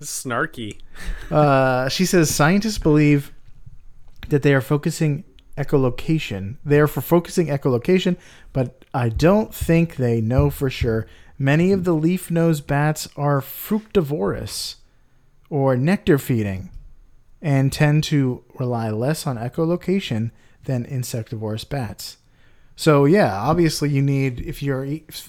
snarky. 0.00 0.80
Uh, 1.30 1.88
she 1.88 2.04
says 2.06 2.34
scientists 2.34 2.78
believe 2.78 3.32
that 4.28 4.42
they 4.42 4.54
are 4.54 4.60
focusing 4.60 5.24
echolocation. 5.58 6.56
They 6.64 6.80
are 6.80 6.86
for 6.86 7.00
focusing 7.00 7.48
echolocation, 7.48 8.16
but 8.52 8.84
I 8.92 9.08
don't 9.08 9.54
think 9.54 9.96
they 9.96 10.20
know 10.20 10.50
for 10.50 10.70
sure. 10.70 11.06
Many 11.38 11.72
of 11.72 11.84
the 11.84 11.94
leaf 11.94 12.30
nosed 12.30 12.66
bats 12.66 13.08
are 13.16 13.40
fructivorous 13.40 14.76
or 15.50 15.76
nectar 15.76 16.16
feeding 16.18 16.70
and 17.42 17.72
tend 17.72 18.04
to 18.04 18.44
rely 18.58 18.88
less 18.90 19.26
on 19.26 19.36
echolocation 19.36 20.30
than 20.64 20.84
insectivorous 20.86 21.64
bats. 21.64 22.16
So, 22.76 23.04
yeah, 23.04 23.32
obviously, 23.34 23.90
you 23.90 24.02
need, 24.02 24.40
if 24.40 24.62
you're 24.62 24.86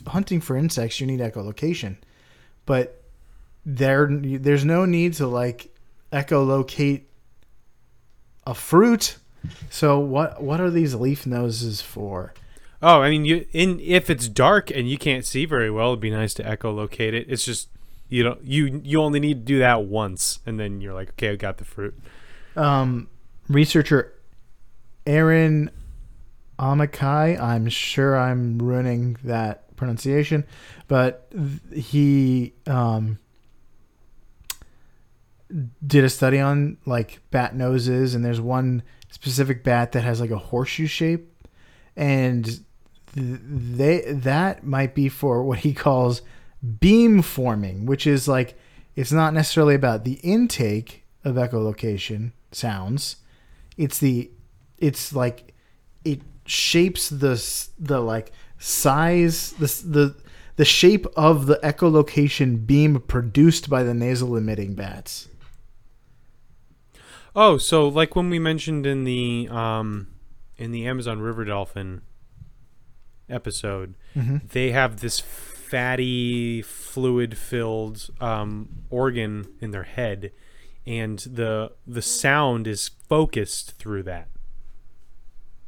hunting 0.08 0.42
for 0.42 0.58
insects, 0.58 1.00
you 1.00 1.08
need 1.08 1.20
echolocation. 1.20 1.98
But 2.66 3.04
there, 3.66 4.08
there's 4.12 4.66
no 4.66 4.86
need 4.86 5.14
to 5.16 5.28
like 5.28 5.76
echolocate 6.12 7.04
a 8.48 8.54
fruit. 8.54 9.18
So 9.70 10.00
what 10.00 10.42
what 10.42 10.60
are 10.60 10.70
these 10.70 10.96
leaf 10.96 11.26
noses 11.26 11.82
for? 11.82 12.34
Oh, 12.82 13.02
I 13.02 13.10
mean, 13.10 13.26
you 13.26 13.46
in 13.54 13.80
if 13.80 14.10
it's 14.10 14.28
dark 14.28 14.72
and 14.72 14.90
you 14.90 14.98
can't 14.98 15.26
see 15.26 15.46
very 15.46 15.70
well, 15.70 15.90
it'd 15.90 16.00
be 16.00 16.12
nice 16.12 16.34
to 16.36 16.44
echolocate 16.44 17.14
it. 17.14 17.28
It's 17.30 17.46
just 17.46 17.70
you 18.10 18.24
know 18.24 18.38
you 18.44 18.82
you 18.84 19.02
only 19.02 19.20
need 19.20 19.46
to 19.46 19.54
do 19.54 19.60
that 19.60 19.86
once, 19.86 20.40
and 20.46 20.60
then 20.60 20.82
you're 20.82 20.94
like, 20.94 21.10
okay, 21.10 21.30
I 21.30 21.36
got 21.36 21.58
the 21.58 21.66
fruit. 21.66 21.98
Um, 22.56 23.10
researcher 23.50 24.14
Aaron 25.06 25.70
Amakai, 26.58 27.40
I'm 27.40 27.68
sure 27.70 28.18
I'm 28.18 28.60
ruining 28.60 29.18
that 29.24 29.76
pronunciation, 29.76 30.46
but 30.88 31.30
th- 31.32 31.86
he 31.86 32.54
um, 32.66 33.20
did 35.86 36.04
a 36.04 36.10
study 36.10 36.40
on 36.40 36.78
like 36.86 37.20
bat 37.32 37.56
noses, 37.56 38.16
and 38.16 38.24
there's 38.24 38.40
one 38.40 38.84
specific 39.10 39.64
bat 39.64 39.92
that 39.94 40.04
has 40.04 40.22
like 40.22 40.32
a 40.32 40.38
horseshoe 40.38 40.88
shape, 40.88 41.30
and 41.96 42.46
th- 42.46 43.40
they 43.44 44.02
that 44.08 44.66
might 44.66 44.96
be 44.96 45.10
for 45.10 45.44
what 45.44 45.60
he 45.60 45.74
calls 45.74 46.22
beam 46.80 47.22
forming, 47.22 47.86
which 47.86 48.08
is 48.08 48.28
like 48.28 48.58
it's 48.96 49.12
not 49.12 49.34
necessarily 49.34 49.76
about 49.76 50.04
the 50.04 50.20
intake 50.24 51.04
of 51.24 51.36
echolocation 51.36 52.32
sounds. 52.52 53.18
It's 53.78 54.00
the 54.00 54.32
it's 54.78 55.14
like 55.14 55.54
it 56.06 56.22
shapes 56.46 57.10
the 57.10 57.36
the 57.80 58.00
like 58.00 58.32
size 58.60 59.52
the 59.54 59.68
the 59.90 60.16
the 60.58 60.66
shape 60.66 61.06
of 61.18 61.48
the 61.48 61.60
echolocation 61.64 62.66
beam 62.66 63.00
produced 63.02 63.70
by 63.70 63.84
the 63.84 63.94
nasal 63.94 64.36
emitting 64.38 64.74
bats. 64.74 65.28
Oh, 67.36 67.58
so 67.58 67.88
like 67.88 68.16
when 68.16 68.30
we 68.30 68.40
mentioned 68.40 68.86
in 68.86 69.04
the 69.04 69.48
um 69.52 70.08
in 70.58 70.72
the 70.72 70.88
Amazon 70.88 71.20
River 71.20 71.44
Dolphin 71.46 72.02
episode, 73.30 73.96
Mhm. 74.16 74.50
they 74.50 74.72
have 74.72 75.02
this 75.02 75.20
fatty 75.20 76.62
fluid 76.62 77.38
filled 77.38 78.08
um 78.22 78.70
organ 78.90 79.48
in 79.60 79.72
their 79.72 79.84
head 79.84 80.32
and 80.86 81.20
the 81.20 81.72
the 81.86 82.02
sound 82.02 82.68
is 82.68 82.90
focused 83.10 83.72
through 83.74 84.04
that. 84.04 84.30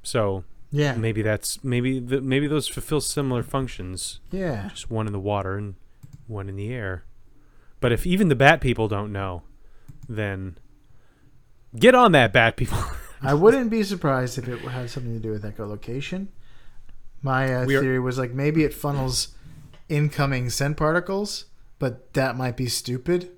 So 0.04 0.46
Yeah. 0.72 0.96
maybe 0.96 1.22
that's 1.22 1.64
maybe 1.64 2.00
the, 2.00 2.20
maybe 2.22 2.48
those 2.48 2.68
fulfill 2.68 3.02
similar 3.02 3.44
functions. 3.44 4.20
Yeah. 4.32 4.70
Just 4.70 4.90
one 4.92 5.08
in 5.08 5.14
the 5.14 5.20
water 5.20 5.56
and 5.58 5.76
one 6.28 6.50
in 6.50 6.56
the 6.56 6.74
air. 6.74 7.04
But 7.80 7.92
if 7.92 8.06
even 8.06 8.28
the 8.28 8.36
bat 8.36 8.60
people 8.60 8.88
don't 8.88 9.12
know, 9.12 9.44
then 10.10 10.58
get 11.78 11.96
on 11.96 12.12
that, 12.14 12.34
bat 12.34 12.56
people. 12.58 12.78
I 13.22 13.34
wouldn't 13.34 13.70
be 13.72 13.84
surprised 13.84 14.38
if 14.38 14.48
it 14.48 14.60
had 14.60 14.90
something 14.90 15.14
to 15.14 15.20
do 15.20 15.32
with 15.32 15.44
echolocation. 15.44 16.28
My 17.22 17.52
uh, 17.54 17.66
theory 17.66 18.00
was 18.00 18.18
like 18.18 18.32
maybe 18.34 18.64
it 18.64 18.74
funnels 18.74 19.30
incoming 19.90 20.50
scent 20.50 20.78
particles, 20.78 21.46
but 21.80 22.14
that 22.14 22.36
might 22.36 22.56
be 22.58 22.68
stupid. 22.68 23.32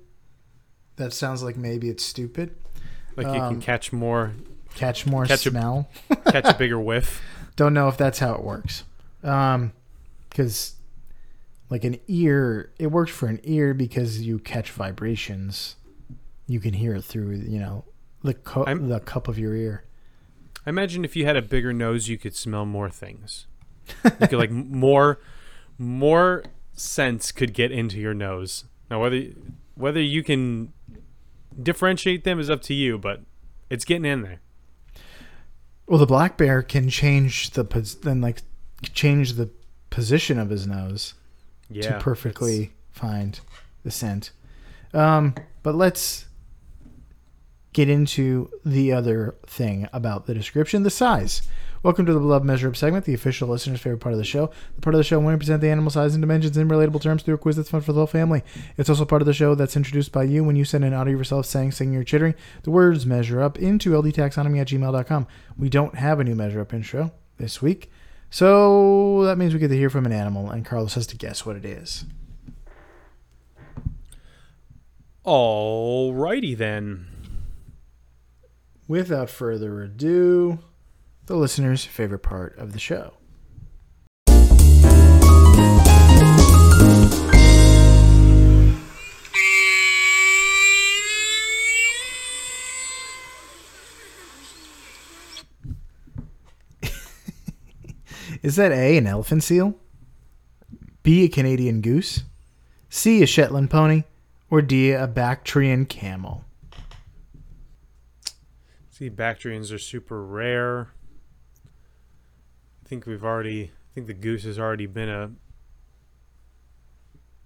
That 0.96 1.12
sounds 1.12 1.42
like 1.42 1.56
maybe 1.56 1.88
it's 1.88 2.04
stupid. 2.04 2.54
like 3.16 3.26
you 3.26 3.40
Um, 3.40 3.52
can 3.54 3.60
catch 3.62 3.92
more, 3.92 4.32
Catch 4.74 5.06
more 5.06 5.26
Catch 5.26 5.46
a- 5.46 5.50
smell. 5.50 5.90
catch 6.26 6.44
a 6.46 6.56
bigger 6.56 6.78
whiff. 6.80 7.20
Don't 7.56 7.74
know 7.74 7.88
if 7.88 7.96
that's 7.96 8.18
how 8.20 8.34
it 8.34 8.42
works. 8.42 8.84
Um, 9.22 9.72
because 10.28 10.74
like 11.68 11.84
an 11.84 11.98
ear, 12.08 12.72
it 12.78 12.86
works 12.88 13.10
for 13.12 13.26
an 13.26 13.40
ear 13.42 13.74
because 13.74 14.22
you 14.22 14.38
catch 14.38 14.70
vibrations. 14.70 15.76
You 16.46 16.60
can 16.60 16.72
hear 16.74 16.94
it 16.94 17.04
through, 17.04 17.32
you 17.46 17.58
know, 17.58 17.84
the 18.22 18.34
cu- 18.34 18.64
the 18.88 19.00
cup 19.00 19.28
of 19.28 19.38
your 19.38 19.54
ear. 19.54 19.84
I 20.66 20.70
imagine 20.70 21.04
if 21.04 21.16
you 21.16 21.26
had 21.26 21.36
a 21.36 21.42
bigger 21.42 21.72
nose, 21.72 22.08
you 22.08 22.16
could 22.18 22.34
smell 22.34 22.64
more 22.66 22.88
things. 22.90 23.46
You 24.04 24.10
could 24.28 24.32
like 24.38 24.50
more, 24.50 25.18
more 25.78 26.44
scents 26.72 27.32
could 27.32 27.52
get 27.54 27.72
into 27.72 27.98
your 27.98 28.14
nose. 28.14 28.64
Now 28.90 29.00
whether 29.02 29.22
whether 29.74 30.00
you 30.00 30.22
can 30.22 30.72
differentiate 31.60 32.24
them 32.24 32.38
is 32.40 32.48
up 32.50 32.62
to 32.62 32.74
you, 32.74 32.98
but 32.98 33.22
it's 33.68 33.84
getting 33.84 34.04
in 34.04 34.22
there. 34.22 34.40
Well, 35.90 35.98
the 35.98 36.06
black 36.06 36.36
bear 36.36 36.62
can 36.62 36.88
change 36.88 37.50
the 37.50 37.64
pos- 37.64 37.96
then 37.96 38.20
like 38.20 38.42
change 38.94 39.32
the 39.32 39.50
position 39.90 40.38
of 40.38 40.48
his 40.48 40.64
nose 40.64 41.14
Yeah, 41.68 41.98
to 41.98 41.98
perfectly 41.98 42.70
find 42.92 43.40
the 43.82 43.90
scent. 43.90 44.30
Um, 44.94 45.34
but 45.64 45.74
let's 45.74 46.26
get 47.72 47.88
into 47.88 48.50
the 48.64 48.92
other 48.92 49.36
thing 49.46 49.88
about 49.92 50.26
the 50.26 50.34
description: 50.34 50.82
the 50.82 50.90
size. 50.90 51.42
Welcome 51.82 52.04
to 52.04 52.12
the 52.12 52.20
Beloved 52.20 52.44
Measure 52.44 52.68
Up 52.68 52.76
segment, 52.76 53.06
the 53.06 53.14
official 53.14 53.48
listener's 53.48 53.80
favorite 53.80 54.00
part 54.00 54.12
of 54.12 54.18
the 54.18 54.24
show. 54.24 54.50
The 54.74 54.82
part 54.82 54.94
of 54.94 54.98
the 54.98 55.04
show 55.04 55.18
when 55.18 55.32
we 55.32 55.38
present 55.38 55.62
the 55.62 55.70
animal 55.70 55.90
size 55.90 56.14
and 56.14 56.20
dimensions 56.20 56.58
in 56.58 56.68
relatable 56.68 57.00
terms 57.00 57.22
through 57.22 57.36
a 57.36 57.38
quiz 57.38 57.56
that's 57.56 57.70
fun 57.70 57.80
for 57.80 57.94
the 57.94 58.00
whole 58.00 58.06
family. 58.06 58.42
It's 58.76 58.90
also 58.90 59.06
part 59.06 59.22
of 59.22 59.26
the 59.26 59.32
show 59.32 59.54
that's 59.54 59.76
introduced 59.76 60.12
by 60.12 60.24
you 60.24 60.44
when 60.44 60.56
you 60.56 60.66
send 60.66 60.84
an 60.84 60.92
audio 60.92 61.16
yourself 61.16 61.46
saying, 61.46 61.72
singing, 61.72 61.96
or 61.96 62.04
chittering. 62.04 62.34
The 62.64 62.70
words 62.70 63.06
measure 63.06 63.40
up 63.40 63.58
into 63.58 63.92
ldtaxonomy 63.92 64.60
at 64.60 64.68
gmail.com. 64.68 65.26
We 65.56 65.70
don't 65.70 65.94
have 65.94 66.20
a 66.20 66.24
new 66.24 66.34
measure 66.34 66.60
up 66.60 66.74
intro 66.74 67.12
this 67.38 67.62
week, 67.62 67.90
so 68.28 69.22
that 69.24 69.38
means 69.38 69.54
we 69.54 69.58
get 69.58 69.68
to 69.68 69.76
hear 69.76 69.88
from 69.88 70.04
an 70.04 70.12
animal, 70.12 70.50
and 70.50 70.66
Carlos 70.66 70.92
has 70.94 71.06
to 71.06 71.16
guess 71.16 71.46
what 71.46 71.56
it 71.56 71.64
is. 71.64 72.04
Alrighty 75.24 76.54
then. 76.54 77.09
Without 78.90 79.30
further 79.30 79.82
ado, 79.82 80.58
the 81.26 81.36
listener's 81.36 81.84
favorite 81.84 82.24
part 82.24 82.58
of 82.58 82.72
the 82.72 82.80
show. 82.80 83.12
Is 98.42 98.56
that 98.56 98.72
A, 98.72 98.98
an 98.98 99.06
elephant 99.06 99.44
seal? 99.44 99.76
B, 101.04 101.26
a 101.26 101.28
Canadian 101.28 101.80
goose? 101.80 102.24
C, 102.88 103.22
a 103.22 103.26
Shetland 103.26 103.70
pony? 103.70 104.02
Or 104.50 104.60
D, 104.60 104.90
a 104.90 105.06
Bactrian 105.06 105.86
camel? 105.86 106.44
See, 109.00 109.08
Bactrians 109.08 109.72
are 109.72 109.78
super 109.78 110.22
rare. 110.22 110.88
I 112.84 112.86
think 112.88 113.06
we've 113.06 113.24
already. 113.24 113.64
I 113.72 113.94
think 113.94 114.06
the 114.08 114.12
goose 114.12 114.44
has 114.44 114.58
already 114.58 114.84
been 114.84 115.08
a 115.08 115.30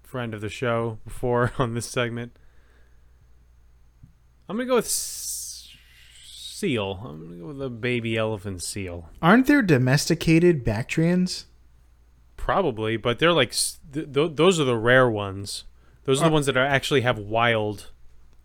friend 0.03 0.35
of 0.35 0.41
the 0.41 0.49
show 0.49 0.99
before 1.05 1.53
on 1.59 1.75
this 1.75 1.87
segment. 1.87 2.37
I'm 4.49 4.57
gonna 4.57 4.67
go 4.69 4.75
with 4.75 4.87
s- 4.87 5.69
seal. 6.27 7.01
I'm 7.05 7.25
gonna 7.25 7.41
go 7.41 7.47
with 7.47 7.63
a 7.63 7.71
baby 7.71 8.17
elephant 8.17 8.61
seal. 8.61 9.11
Aren't 9.23 9.47
there 9.47 9.63
domesticated 9.63 10.65
Bactrians? 10.65 11.45
Probably, 12.37 12.97
but 12.97 13.21
they're 13.21 13.33
like 13.33 13.53
th- 13.93 14.13
th- 14.13 14.33
those 14.35 14.59
are 14.59 14.65
the 14.65 14.77
rare 14.77 15.09
ones. 15.09 15.67
Those 16.05 16.21
are 16.21 16.25
Are- 16.25 16.29
the 16.31 16.31
oh. 16.33 16.35
ones 16.35 16.47
that 16.47 16.57
are 16.57 16.67
actually 16.67 17.03
have 17.03 17.17
wild. 17.17 17.93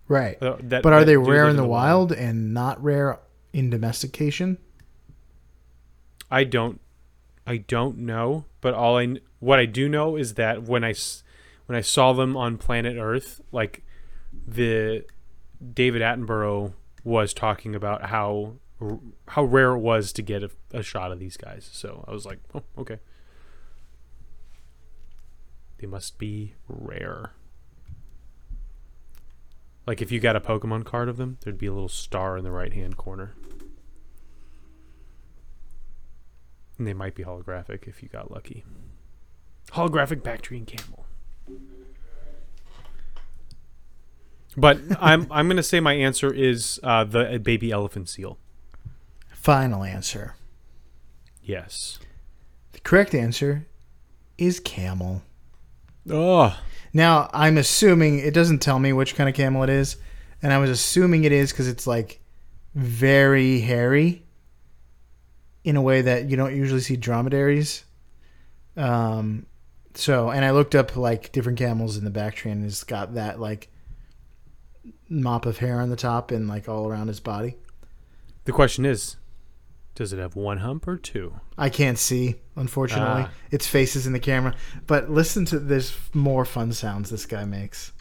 Right. 0.09 0.41
Uh, 0.41 0.57
that, 0.61 0.83
But 0.83 0.91
are 0.91 1.05
they 1.05 1.15
rare 1.15 1.47
in 1.47 1.55
the 1.55 1.65
wild 1.65 2.11
and 2.11 2.53
not 2.53 2.83
rare 2.83 3.19
in 3.53 3.69
domestication? 3.69 4.57
I 6.29 6.43
don't 6.43 6.81
I 7.47 7.57
don't 7.57 7.99
know, 7.99 8.45
but 8.61 8.73
all 8.73 8.97
I 8.97 9.15
what 9.39 9.59
I 9.59 9.65
do 9.65 9.87
know 9.87 10.15
is 10.15 10.33
that 10.33 10.63
when 10.63 10.83
I 10.83 10.93
when 11.67 11.77
I 11.77 11.81
saw 11.81 12.13
them 12.13 12.35
on 12.35 12.57
planet 12.57 12.97
Earth, 12.97 13.39
like 13.51 13.83
the 14.33 15.05
David 15.73 16.01
Attenborough 16.01 16.73
was 17.03 17.33
talking 17.33 17.75
about 17.75 18.07
how 18.07 18.53
how 19.27 19.43
rare 19.43 19.71
it 19.71 19.79
was 19.79 20.11
to 20.13 20.21
get 20.21 20.43
a, 20.43 20.51
a 20.71 20.83
shot 20.83 21.11
of 21.11 21.19
these 21.19 21.37
guys. 21.37 21.69
So 21.71 22.05
I 22.07 22.11
was 22.11 22.25
like, 22.25 22.39
"Oh, 22.53 22.63
okay. 22.77 22.99
They 25.77 25.87
must 25.87 26.17
be 26.17 26.55
rare." 26.67 27.31
Like 29.89 30.04
if 30.04 30.12
you 30.12 30.19
got 30.19 30.36
a 30.36 30.39
Pokemon 30.39 30.86
card 30.86 31.10
of 31.10 31.17
them, 31.17 31.39
there'd 31.41 31.58
be 31.58 31.65
a 31.65 31.73
little 31.73 31.89
star 31.89 32.38
in 32.38 32.43
the 32.43 32.52
right-hand 32.52 32.95
corner. 32.95 33.34
And 36.78 36.86
they 36.86 36.93
might 36.93 37.15
be 37.15 37.23
holographic 37.23 37.88
if 37.88 38.04
you 38.04 38.08
got 38.08 38.30
lucky. 38.30 38.63
Holographic 39.71 40.21
Bactrian 40.21 40.67
camel. 40.67 41.08
But 44.56 44.80
I'm 45.02 45.25
I'm 45.32 45.47
gonna 45.47 45.63
say 45.63 45.80
my 45.80 45.93
answer 45.93 46.32
is 46.32 46.80
uh, 46.84 47.04
the 47.04 47.21
uh, 47.21 47.38
baby 47.39 47.71
elephant 47.71 48.10
seal. 48.10 48.38
Final 49.34 49.84
answer. 49.84 50.36
Yes. 51.41 51.97
The 52.73 52.80
correct 52.82 53.15
answer 53.15 53.65
is 54.38 54.60
camel. 54.60 55.23
Oh, 56.09 56.57
Now, 56.93 57.29
I'm 57.33 57.57
assuming 57.57 58.19
it 58.19 58.33
doesn't 58.33 58.59
tell 58.59 58.79
me 58.79 58.93
which 58.93 59.15
kind 59.15 59.29
of 59.29 59.35
camel 59.35 59.63
it 59.63 59.69
is, 59.69 59.97
and 60.41 60.51
I 60.51 60.57
was 60.57 60.69
assuming 60.69 61.23
it 61.23 61.31
is 61.31 61.51
because 61.51 61.67
it's 61.67 61.85
like 61.85 62.19
very 62.73 63.59
hairy 63.59 64.23
in 65.63 65.75
a 65.75 65.81
way 65.81 66.01
that 66.01 66.29
you 66.29 66.37
don't 66.37 66.55
usually 66.55 66.81
see 66.81 66.95
dromedaries. 66.95 67.83
Um, 68.75 69.45
so, 69.93 70.29
and 70.29 70.45
I 70.45 70.51
looked 70.51 70.75
up 70.75 70.95
like 70.95 71.31
different 71.31 71.59
camels 71.59 71.97
in 71.97 72.05
the 72.05 72.09
back 72.09 72.35
Bactrian, 72.35 72.59
and 72.59 72.65
it's 72.65 72.83
got 72.83 73.15
that 73.15 73.39
like 73.39 73.69
mop 75.09 75.45
of 75.45 75.57
hair 75.57 75.79
on 75.79 75.89
the 75.89 75.95
top 75.95 76.31
and 76.31 76.47
like 76.47 76.69
all 76.69 76.87
around 76.87 77.07
his 77.07 77.19
body. 77.19 77.57
the 78.45 78.51
question 78.51 78.85
is, 78.85 79.17
does 79.99 80.13
it 80.13 80.19
have 80.19 80.38
one 80.38 80.59
hump 80.59 80.88
or 80.88 80.95
two? 80.95 81.41
I 81.57 81.67
can't 81.67 81.97
see, 81.97 82.35
unfortunately. 82.55 83.25
Ah. 83.27 83.31
Its 83.51 83.67
face 83.67 83.97
is 83.97 84.07
in 84.07 84.13
the 84.13 84.19
camera. 84.21 84.55
But 84.88 85.09
listen 85.09 85.43
to 85.47 85.59
there's 85.59 85.93
more 86.13 86.45
fun 86.45 86.71
sounds 86.71 87.09
this 87.09 87.25
guy 87.25 87.43
makes. 87.43 87.91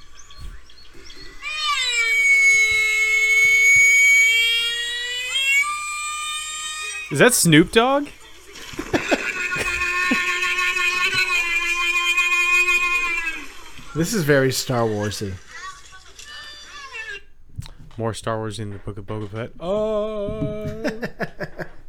Is 7.11 7.19
that 7.19 7.35
Snoop 7.35 7.73
Dogg? 7.73 8.07
this 13.97 14.15
is 14.15 14.23
very 14.23 14.53
Star 14.53 14.83
Warsy. 14.83 15.35
More 17.97 18.15
Star 18.15 18.37
Wars 18.37 18.61
in 18.61 18.71
the 18.71 18.79
Book 18.79 18.99
of 18.99 19.07
Boba 19.07 19.29
Fett. 19.29 19.51
Oh 19.61 21.01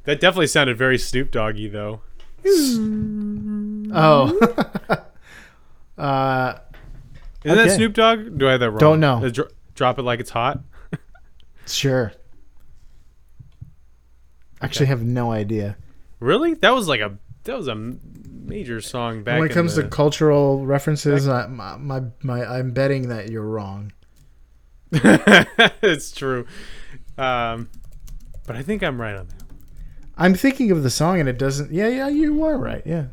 that 0.10 0.19
definitely 0.19 0.48
sounded 0.48 0.76
very 0.76 0.98
Snoop 0.98 1.30
Doggy 1.30 1.67
though. 1.67 2.02
Oh. 3.93 4.39
uh, 6.00 6.58
Isn't 7.43 7.58
that 7.58 7.67
Okay. 7.67 7.76
Snoop 7.76 7.93
Dogg? 7.93 8.39
Do 8.39 8.48
I 8.48 8.52
have 8.54 8.60
that 8.62 8.72
wrong? 8.72 8.80
Don't 8.80 9.00
know. 9.00 9.24
Uh, 9.24 9.30
dro- 9.30 9.50
drop 9.76 10.00
it 10.00 10.02
like 10.02 10.19
it's 10.19 10.32
hot. 10.32 10.62
sure. 11.67 12.12
Actually, 14.62 14.88
have 14.88 15.04
no 15.04 15.32
idea. 15.32 15.78
Really? 16.19 16.56
That 16.56 16.72
was 16.72 16.88
like 16.88 17.02
a 17.02 17.19
that 17.43 17.56
was 17.56 17.67
a 17.67 17.76
major 17.76 18.82
song 18.82 19.22
back. 19.22 19.38
when 19.38 19.45
it 19.48 19.52
in 19.52 19.56
comes 19.56 19.76
the, 19.76 19.84
to 19.84 19.89
cultural 19.89 20.65
references, 20.65 21.28
I, 21.28 21.45
my, 21.45 21.78
my, 21.78 22.02
my, 22.24 22.45
I'm 22.45 22.72
betting 22.72 23.10
that 23.10 23.30
you're 23.30 23.45
wrong. 23.45 23.93
it's 24.91 26.12
true. 26.12 26.48
Um, 27.15 27.69
but 28.48 28.56
I 28.56 28.63
think 28.63 28.82
I'm 28.82 29.00
right 29.00 29.15
on 29.15 29.28
that. 29.28 29.38
I'm 30.19 30.36
thinking 30.36 30.69
of 30.69 30.84
the 30.84 30.89
song 30.89 31.19
and 31.19 31.27
it 31.29 31.39
doesn't. 31.39 31.71
Yeah, 31.71 31.88
yeah, 31.88 32.08
you 32.10 32.43
are 32.43 32.58
right. 32.58 32.84
Yeah. 32.86 33.05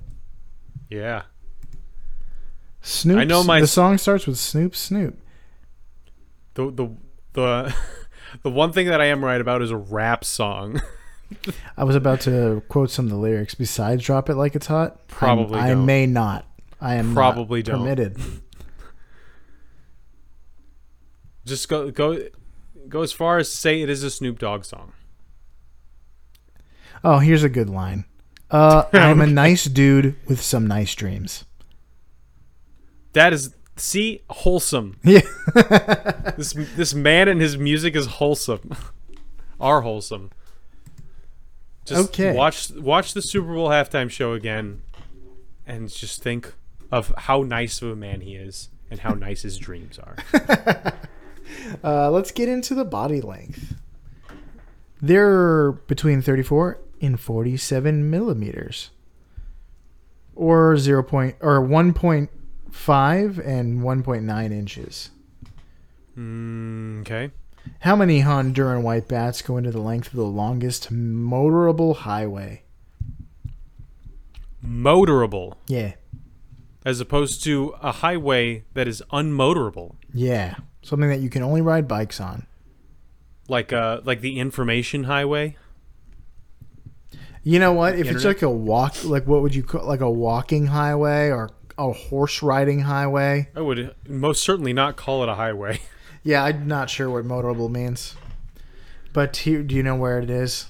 Yeah. 0.90 1.22
Snoop. 2.82 3.18
I 3.18 3.24
know 3.24 3.42
my- 3.44 3.60
The 3.60 3.66
song 3.66 3.96
starts 3.98 4.26
with 4.26 4.36
Snoop 4.38 4.74
Snoop. 4.76 5.18
The 6.54 6.70
the 6.70 6.88
the 7.32 7.74
the 8.42 8.50
one 8.50 8.72
thing 8.72 8.86
that 8.88 9.00
I 9.00 9.06
am 9.06 9.24
right 9.24 9.40
about 9.40 9.62
is 9.62 9.70
a 9.70 9.76
rap 9.76 10.24
song. 10.24 10.80
I 11.76 11.84
was 11.84 11.96
about 11.96 12.20
to 12.22 12.62
quote 12.68 12.90
some 12.90 13.06
of 13.06 13.10
the 13.10 13.16
lyrics. 13.18 13.54
Besides, 13.54 14.02
drop 14.04 14.28
it 14.28 14.34
like 14.36 14.54
it's 14.54 14.66
hot. 14.66 14.90
I'm- 14.92 14.98
Probably 15.08 15.58
I 15.60 15.74
may 15.74 16.06
not. 16.06 16.44
I 16.80 16.96
am 16.96 17.08
not 17.08 17.14
Probably 17.14 17.62
don't. 17.62 17.78
permitted. 17.80 18.18
Just 21.44 21.68
go 21.68 21.90
go 21.90 22.18
go 22.88 23.02
as 23.02 23.12
far 23.12 23.38
as 23.38 23.50
to 23.50 23.56
say 23.56 23.80
it 23.82 23.88
is 23.90 24.02
a 24.02 24.10
Snoop 24.10 24.38
Dogg 24.38 24.64
song. 24.64 24.92
Oh, 27.04 27.18
here's 27.18 27.42
a 27.44 27.48
good 27.48 27.68
line. 27.70 28.04
Uh, 28.50 28.84
I'm 28.92 29.20
a 29.20 29.26
nice 29.26 29.64
dude 29.64 30.16
with 30.26 30.40
some 30.40 30.66
nice 30.66 30.94
dreams. 30.94 31.44
That 33.12 33.32
is 33.32 33.54
see 33.76 34.22
wholesome. 34.30 34.96
Yeah. 35.04 35.20
This 36.36 36.52
this 36.76 36.94
man 36.94 37.28
and 37.28 37.40
his 37.40 37.56
music 37.56 37.94
is 37.96 38.06
wholesome. 38.06 38.74
Are 39.60 39.80
wholesome. 39.82 40.30
Just 41.86 42.10
Okay. 42.10 42.34
watch 42.34 42.70
watch 42.72 43.14
the 43.14 43.22
Super 43.22 43.54
Bowl 43.54 43.68
halftime 43.68 44.10
show 44.10 44.32
again 44.32 44.82
and 45.66 45.88
just 45.88 46.22
think 46.22 46.52
of 46.92 47.12
how 47.16 47.42
nice 47.42 47.80
of 47.82 47.90
a 47.90 47.96
man 47.96 48.20
he 48.20 48.34
is 48.36 48.68
and 48.90 49.00
how 49.00 49.14
nice 49.14 49.42
his 49.42 49.56
dreams 49.58 49.98
are. 49.98 50.16
Uh, 51.82 52.10
let's 52.10 52.30
get 52.32 52.48
into 52.48 52.74
the 52.74 52.84
body 52.84 53.20
length. 53.20 53.74
They're 55.00 55.72
between 55.72 56.22
34 56.22 56.78
and 57.00 57.18
47 57.20 58.08
millimeters, 58.10 58.90
or 60.34 60.76
zero 60.76 61.02
point 61.02 61.36
or 61.40 61.60
1.5 61.60 63.46
and 63.46 63.80
1.9 63.80 64.52
inches. 64.52 65.10
Mm, 66.16 67.00
okay. 67.02 67.30
How 67.80 67.96
many 67.96 68.22
Honduran 68.22 68.82
white 68.82 69.08
bats 69.08 69.42
go 69.42 69.56
into 69.56 69.70
the 69.70 69.80
length 69.80 70.08
of 70.08 70.14
the 70.14 70.24
longest 70.24 70.92
motorable 70.92 71.96
highway? 71.96 72.62
Motorable 74.64 75.54
Yeah, 75.68 75.92
as 76.84 77.00
opposed 77.00 77.42
to 77.44 77.74
a 77.82 77.92
highway 77.92 78.64
that 78.74 78.88
is 78.88 79.02
unmotorable. 79.12 79.94
yeah, 80.12 80.56
something 80.82 81.08
that 81.08 81.20
you 81.20 81.28
can 81.28 81.42
only 81.42 81.60
ride 81.60 81.86
bikes 81.86 82.20
on. 82.20 82.46
Like 83.48 83.72
uh 83.72 84.00
like 84.04 84.22
the 84.22 84.40
information 84.40 85.04
highway. 85.04 85.56
You 87.48 87.60
know 87.60 87.72
what? 87.72 87.96
If 87.96 88.10
it's 88.10 88.24
like 88.24 88.42
a 88.42 88.50
walk, 88.50 89.04
like 89.04 89.24
what 89.28 89.40
would 89.40 89.54
you 89.54 89.62
call 89.62 89.86
like 89.86 90.00
a 90.00 90.10
walking 90.10 90.66
highway 90.66 91.28
or 91.30 91.50
a 91.78 91.92
horse 91.92 92.42
riding 92.42 92.80
highway? 92.80 93.50
I 93.54 93.60
would 93.60 93.94
most 94.08 94.42
certainly 94.42 94.72
not 94.72 94.96
call 94.96 95.22
it 95.22 95.28
a 95.28 95.34
highway. 95.36 95.80
Yeah, 96.24 96.42
I'm 96.42 96.66
not 96.66 96.90
sure 96.90 97.08
what 97.08 97.24
motorable 97.24 97.70
means. 97.70 98.16
But 99.12 99.36
here, 99.36 99.62
do 99.62 99.76
you 99.76 99.84
know 99.84 99.94
where 99.94 100.18
it 100.18 100.28
is? 100.28 100.66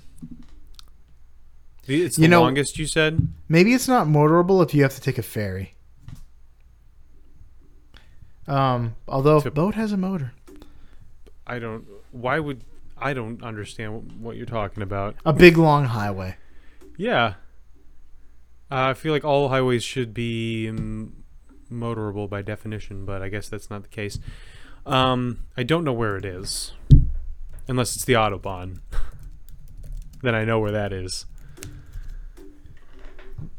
The- 1.86 2.02
It's 2.04 2.18
You 2.18 2.24
the 2.24 2.28
know- 2.28 2.42
longest 2.42 2.78
you 2.78 2.84
said. 2.86 3.26
Maybe 3.48 3.72
it's 3.72 3.88
not 3.88 4.06
motorable 4.06 4.62
if 4.62 4.74
you 4.74 4.82
have 4.82 4.94
to 4.96 5.00
take 5.00 5.16
a 5.16 5.22
ferry. 5.22 5.74
Um, 8.46 8.96
although 9.08 9.40
To- 9.40 9.50
boat 9.50 9.76
has 9.76 9.92
a 9.92 9.96
motor. 9.96 10.32
I 11.46 11.58
don't. 11.58 11.86
Why 12.12 12.38
would 12.38 12.60
I 12.98 13.14
don't 13.14 13.42
understand 13.42 14.12
what 14.20 14.36
you're 14.36 14.44
talking 14.44 14.82
about? 14.82 15.16
A 15.24 15.32
big 15.32 15.56
long 15.56 15.86
highway. 15.86 16.36
Yeah, 16.96 17.34
uh, 18.70 18.90
I 18.90 18.94
feel 18.94 19.12
like 19.12 19.24
all 19.24 19.48
highways 19.48 19.84
should 19.84 20.12
be 20.12 20.68
um, 20.68 21.24
motorable 21.70 22.28
by 22.28 22.42
definition, 22.42 23.04
but 23.04 23.22
I 23.22 23.28
guess 23.28 23.48
that's 23.48 23.70
not 23.70 23.82
the 23.82 23.88
case. 23.88 24.18
Um, 24.84 25.40
I 25.56 25.62
don't 25.62 25.84
know 25.84 25.92
where 25.92 26.16
it 26.16 26.24
is, 26.24 26.72
unless 27.68 27.94
it's 27.96 28.04
the 28.04 28.14
autobahn. 28.14 28.80
then 30.22 30.34
I 30.34 30.44
know 30.44 30.58
where 30.58 30.72
that 30.72 30.92
is. 30.92 31.26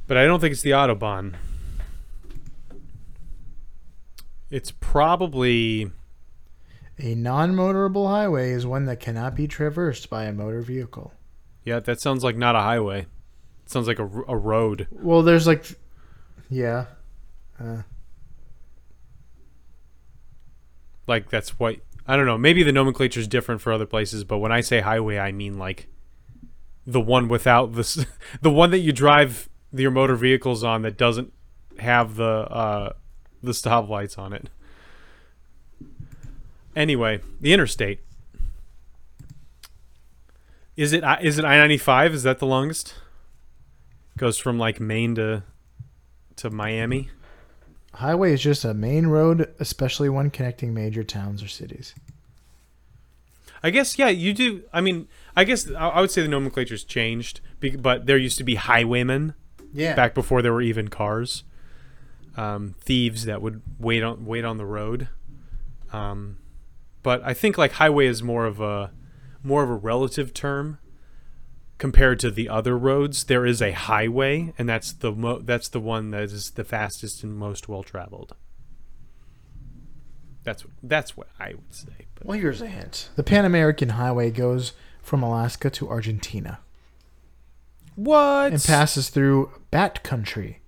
But 0.08 0.17
I 0.17 0.26
don't 0.26 0.39
think 0.39 0.54
it's 0.54 0.62
the 0.62 0.71
autobahn. 0.71 1.36
It's 4.50 4.71
probably 4.71 5.91
A 6.97 7.13
non-motorable 7.15 8.08
highway 8.08 8.52
is 8.52 8.65
one 8.65 8.86
that 8.86 9.00
cannot 9.02 9.36
be 9.36 9.47
traversed 9.47 10.10
by 10.10 10.23
a 10.23 10.34
motor 10.34 10.62
vehicle. 10.62 11.13
yeah. 11.65 11.80
That 11.82 12.00
sounds 12.00 12.23
like 12.23 12.38
not 12.38 12.56
a 12.56 12.62
highway. 12.62 13.06
It 13.67 13.71
sounds 13.71 13.86
like 13.89 13.99
a, 13.99 14.06
a 14.30 14.38
road. 14.38 14.88
Well, 14.91 15.23
there's 15.23 15.45
like, 15.45 15.65
yeah, 16.49 16.86
uh, 17.60 17.82
like 21.06 21.30
that's 21.30 21.60
what 21.60 21.75
I 22.08 22.15
don't 22.15 22.25
know. 22.25 22.38
Maybe 22.38 22.63
the 22.63 22.71
nomenclature 22.71 23.19
is 23.19 23.27
different 23.27 23.60
for 23.60 23.73
other 23.73 23.86
places, 23.86 24.23
but 24.23 24.38
when 24.38 24.53
I 24.53 24.62
say 24.62 24.80
highway, 24.80 25.17
I 25.17 25.34
mean 25.34 25.58
like 25.58 25.89
the 26.86 27.01
one 27.01 27.27
without 27.27 27.73
the 27.73 28.08
the 28.41 28.49
one 28.49 28.71
that 28.71 28.80
you 28.80 28.93
drive 28.93 29.49
your 29.73 29.91
motor 29.91 30.15
vehicles 30.15 30.63
on 30.63 30.84
that 30.84 30.97
doesn't 30.97 31.34
have 31.80 32.15
the 32.15 32.23
uh, 32.23 32.93
the 33.43 33.53
stop 33.53 33.89
lights 33.89 34.17
on 34.17 34.32
it. 34.32 34.49
Anyway, 36.73 37.19
the 37.41 37.51
interstate 37.51 37.99
is 40.77 40.93
it 40.93 41.03
I- 41.03 41.19
is 41.19 41.38
it 41.38 41.43
I 41.43 41.58
ninety 41.58 41.77
five? 41.77 42.13
Is 42.13 42.23
that 42.23 42.39
the 42.39 42.47
longest? 42.47 42.93
Goes 44.17 44.38
from 44.38 44.58
like 44.58 44.80
Maine 44.80 45.15
to 45.15 45.43
to 46.38 46.49
Miami. 46.49 47.10
highway 47.93 48.34
is 48.34 48.41
just 48.41 48.63
a 48.65 48.73
main 48.73 49.08
road, 49.08 49.53
especially 49.60 50.10
one 50.10 50.30
connecting 50.30 50.73
major 50.73 51.03
towns 51.03 51.41
or 51.41 51.47
cities. 51.47 51.95
I 53.63 53.69
guess 53.71 53.97
yeah, 53.97 54.10
you 54.10 54.34
do. 54.34 54.63
I 54.73 54.82
mean, 54.82 55.08
I 55.36 55.43
guess 55.43 55.71
I 55.71 55.99
would 56.01 56.12
say 56.12 56.21
the 56.21 56.27
nomenclature's 56.27 56.84
changed, 56.84 57.41
but 57.80 58.06
there 58.06 58.17
used 58.17 58.38
to 58.38 58.43
be 58.43 58.56
highwaymen 58.56 59.34
Yeah. 59.73 59.95
back 59.95 60.13
before 60.13 60.41
there 60.41 60.53
were 60.53 60.62
even 60.62 60.88
cars. 60.89 61.43
Um, 62.36 62.75
thieves 62.82 63.25
that 63.25 63.41
would 63.41 63.62
wait 63.80 64.03
on 64.03 64.25
wait 64.25 64.45
on 64.45 64.58
the 64.58 64.65
road. 64.65 65.10
Um, 65.91 66.38
but 67.01 67.21
I 67.23 67.34
think 67.34 67.58
like 67.58 67.73
highway 67.73 68.06
is 68.06 68.21
more 68.21 68.45
of 68.45 68.60
a 68.62 68.91
more 69.43 69.63
of 69.63 69.69
a 69.71 69.75
relative 69.75 70.34
term 70.36 70.77
compared 71.77 72.19
to 72.19 72.31
the 72.31 72.49
other 72.49 72.77
roads. 72.77 73.23
There 73.25 73.45
is 73.45 73.61
a 73.61 73.71
highway, 73.71 74.53
and 74.57 74.67
that's 74.67 74.91
the 74.91 75.11
mo- 75.11 75.39
that's 75.39 75.69
the 75.69 75.79
one 75.79 76.11
that 76.11 76.23
is 76.23 76.51
the 76.51 76.63
fastest 76.63 77.23
and 77.23 77.37
most 77.37 77.67
well 77.67 77.83
traveled. 77.83 78.35
That's 80.43 80.63
that's 80.81 81.17
what 81.17 81.27
I 81.39 81.49
would 81.49 81.73
say. 81.73 82.07
But 82.15 82.25
Well, 82.25 82.39
here's 82.39 82.61
a 82.61 82.67
hint. 82.67 83.09
The 83.15 83.23
Pan 83.23 83.45
American 83.45 83.89
Highway 83.89 84.31
goes 84.31 84.73
from 85.01 85.21
Alaska 85.21 85.69
to 85.69 85.89
Argentina 85.89 86.59
what? 87.95 88.53
and 88.53 88.63
passes 88.63 89.09
through 89.09 89.51
Bat 89.71 90.03
Country. 90.03 90.59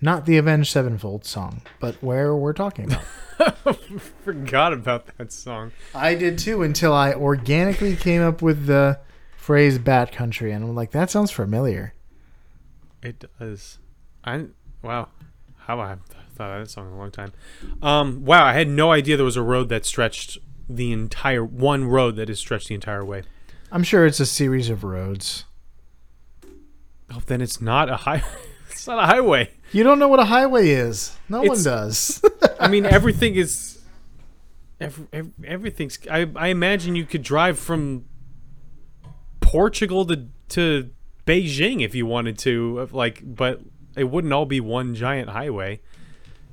Not 0.00 0.26
the 0.26 0.38
Avenged 0.38 0.72
Sevenfold 0.72 1.24
song, 1.24 1.62
but 1.80 1.96
where 1.96 2.34
we're 2.34 2.52
talking 2.52 2.86
about. 2.86 3.76
Forgot 4.24 4.72
about 4.72 5.06
that 5.18 5.32
song. 5.32 5.72
I 5.94 6.14
did 6.14 6.38
too 6.38 6.62
until 6.62 6.92
I 6.92 7.12
organically 7.12 7.96
came 7.96 8.22
up 8.22 8.40
with 8.40 8.66
the 8.66 9.00
phrase 9.48 9.78
Bat 9.78 10.12
Country, 10.12 10.52
and 10.52 10.62
I'm 10.62 10.74
like, 10.74 10.90
that 10.90 11.08
sounds 11.08 11.30
familiar. 11.30 11.94
It 13.02 13.24
does. 13.38 13.78
I 14.22 14.44
wow. 14.82 15.08
How 15.56 15.80
I 15.80 15.96
thought 16.34 16.50
of 16.50 16.66
that 16.66 16.70
song 16.70 16.88
in 16.88 16.92
a 16.92 16.98
long 16.98 17.10
time. 17.10 17.32
Um, 17.80 18.26
wow, 18.26 18.44
I 18.44 18.52
had 18.52 18.68
no 18.68 18.92
idea 18.92 19.16
there 19.16 19.24
was 19.24 19.38
a 19.38 19.42
road 19.42 19.70
that 19.70 19.86
stretched 19.86 20.36
the 20.68 20.92
entire 20.92 21.42
one 21.42 21.86
road 21.86 22.16
that 22.16 22.28
is 22.28 22.38
stretched 22.38 22.68
the 22.68 22.74
entire 22.74 23.02
way. 23.02 23.22
I'm 23.72 23.82
sure 23.82 24.04
it's 24.04 24.20
a 24.20 24.26
series 24.26 24.68
of 24.68 24.84
roads. 24.84 25.46
Oh, 27.10 27.22
then 27.24 27.40
it's 27.40 27.58
not 27.58 27.88
a 27.88 27.96
high. 27.96 28.22
It's 28.70 28.86
not 28.86 29.02
a 29.02 29.06
highway. 29.06 29.50
You 29.72 29.82
don't 29.82 29.98
know 29.98 30.08
what 30.08 30.20
a 30.20 30.26
highway 30.26 30.68
is. 30.68 31.16
No 31.28 31.42
one 31.42 31.60
does. 31.62 32.22
I 32.60 32.68
mean, 32.68 32.84
everything 32.84 33.34
is. 33.34 33.80
Every, 34.78 35.06
ev 35.12 35.30
everything's. 35.42 35.98
I, 36.08 36.30
I 36.36 36.48
imagine 36.48 36.94
you 36.94 37.06
could 37.06 37.22
drive 37.22 37.58
from 37.58 38.04
Portugal 39.50 40.04
to 40.06 40.26
to 40.50 40.90
Beijing 41.26 41.82
if 41.82 41.94
you 41.94 42.06
wanted 42.06 42.38
to, 42.38 42.88
like, 42.92 43.22
but 43.24 43.60
it 43.96 44.04
wouldn't 44.04 44.32
all 44.32 44.46
be 44.46 44.60
one 44.60 44.94
giant 44.94 45.30
highway. 45.30 45.80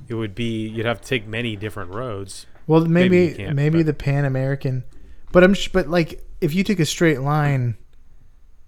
It 0.08 0.16
would 0.16 0.36
be 0.36 0.68
you'd 0.68 0.86
have 0.86 1.02
to 1.02 1.08
take 1.08 1.28
many 1.28 1.56
different 1.56 1.94
roads. 1.94 2.46
well, 2.68 2.86
maybe 2.86 3.36
you 3.38 3.52
maybe, 3.52 3.84
the 3.84 3.94
Pan 3.94 4.26
American, 4.26 4.84
but 5.32 5.44
I'm 5.44 5.54
sh- 5.54 5.70
but 5.70 5.88
like 5.88 6.24
if 6.42 6.54
you 6.54 6.64
took 6.64 6.80
a 6.80 6.86
straight 6.86 7.22
line, 7.22 7.78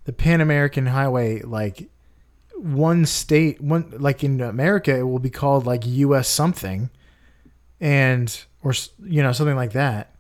the 0.06 0.14
Pan 0.14 0.42
American 0.42 0.88
Highway, 0.88 1.42
like 1.42 1.90
one 2.56 3.06
state, 3.06 3.62
one 3.62 3.94
like 3.98 4.24
in 4.24 4.42
America, 4.42 4.98
it 4.98 5.04
will 5.04 5.20
be 5.20 5.30
called 5.30 5.66
like 5.66 5.86
U.S. 5.86 6.28
something, 6.28 6.90
and 7.80 8.46
or 8.64 8.74
you 9.04 9.22
know 9.22 9.32
something 9.32 9.56
like 9.56 9.74
that, 9.74 10.16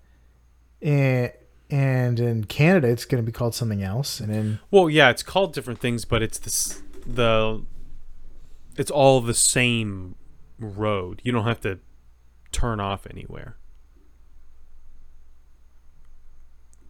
and 0.81 1.31
and 1.69 2.19
in 2.19 2.45
Canada 2.45 2.87
it's 2.87 3.05
going 3.05 3.21
to 3.23 3.25
be 3.25 3.31
called 3.31 3.53
something 3.55 3.83
else, 3.83 4.19
and 4.19 4.31
in 4.33 4.59
Well, 4.71 4.89
yeah, 4.89 5.09
it's 5.09 5.23
called 5.23 5.53
different 5.53 5.79
things, 5.79 6.05
but 6.05 6.21
it's 6.23 6.39
the 6.39 6.81
the 7.05 7.63
it's 8.77 8.91
all 8.91 9.21
the 9.21 9.33
same 9.33 10.15
road. 10.59 11.21
You 11.23 11.31
don't 11.31 11.45
have 11.45 11.61
to 11.61 11.79
turn 12.51 12.79
off 12.79 13.05
anywhere. 13.09 13.57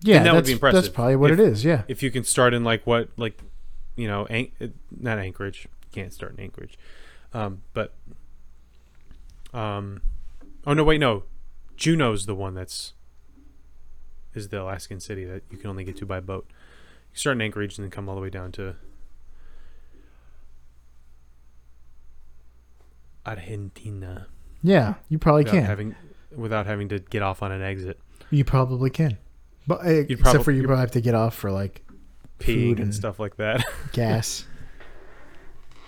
yeah, 0.02 0.22
that 0.24 0.34
would 0.36 0.46
be 0.46 0.52
impressive. 0.54 0.84
That's 0.84 0.94
probably 0.94 1.16
what 1.16 1.32
If- 1.32 1.40
it 1.40 1.44
is. 1.48 1.66
Yeah. 1.66 1.84
if 1.88 2.04
you 2.04 2.12
can 2.12 2.24
start 2.24 2.54
in 2.54 2.64
like 2.64 2.86
what 2.86 3.10
like 3.18 3.42
you 3.96 4.08
know 4.08 4.26
An- 4.28 4.52
not 4.96 5.18
anchorage 5.18 5.64
you 5.66 5.90
can't 5.92 6.14
start 6.14 6.34
in 6.38 6.40
anchorage 6.44 6.78
um 7.34 7.64
but 7.74 7.96
um 9.56 10.02
oh 10.68 10.74
no 10.74 10.84
wait 10.84 11.00
no 11.00 11.24
Juneau's 11.76 12.28
the 12.28 12.36
one 12.36 12.54
that's 12.54 12.94
is 14.38 14.48
the 14.50 14.62
alaskan 14.62 15.00
city 15.00 15.26
that 15.26 15.44
you 15.52 15.58
can 15.58 15.70
only 15.70 15.84
get 15.84 15.98
to 15.98 16.06
by 16.06 16.20
boat 16.20 16.46
you 17.14 17.18
start 17.20 17.36
in 17.36 17.42
anchorage 17.42 17.78
and 17.78 17.84
then 17.84 17.92
come 17.92 18.08
all 18.08 18.16
the 18.16 18.22
way 18.22 18.30
down 18.30 18.52
to 18.52 18.76
argentina 23.26 24.28
Yeah, 24.64 24.96
you 25.10 25.18
probably 25.20 25.44
without 25.44 25.56
can. 25.58 25.66
having 25.66 25.96
without 26.36 26.66
having 26.66 26.90
to 26.90 27.00
get 27.00 27.22
off 27.22 27.42
on 27.44 27.52
an 27.52 27.62
exit 27.62 28.00
You 28.30 28.44
probably 28.44 28.90
can. 28.90 29.18
But 29.66 29.86
uh, 29.86 29.90
except 30.10 30.44
for 30.44 30.52
you 30.52 30.64
probably 30.64 30.82
have 30.82 30.92
to 30.92 31.02
get 31.02 31.16
off 31.16 31.36
for 31.36 31.52
like 31.52 31.86
peeing 32.40 32.72
and- 32.72 32.80
and 32.80 32.96
stuff 32.96 33.20
like 33.20 33.36
that 33.38 33.64
gas. 33.92 34.46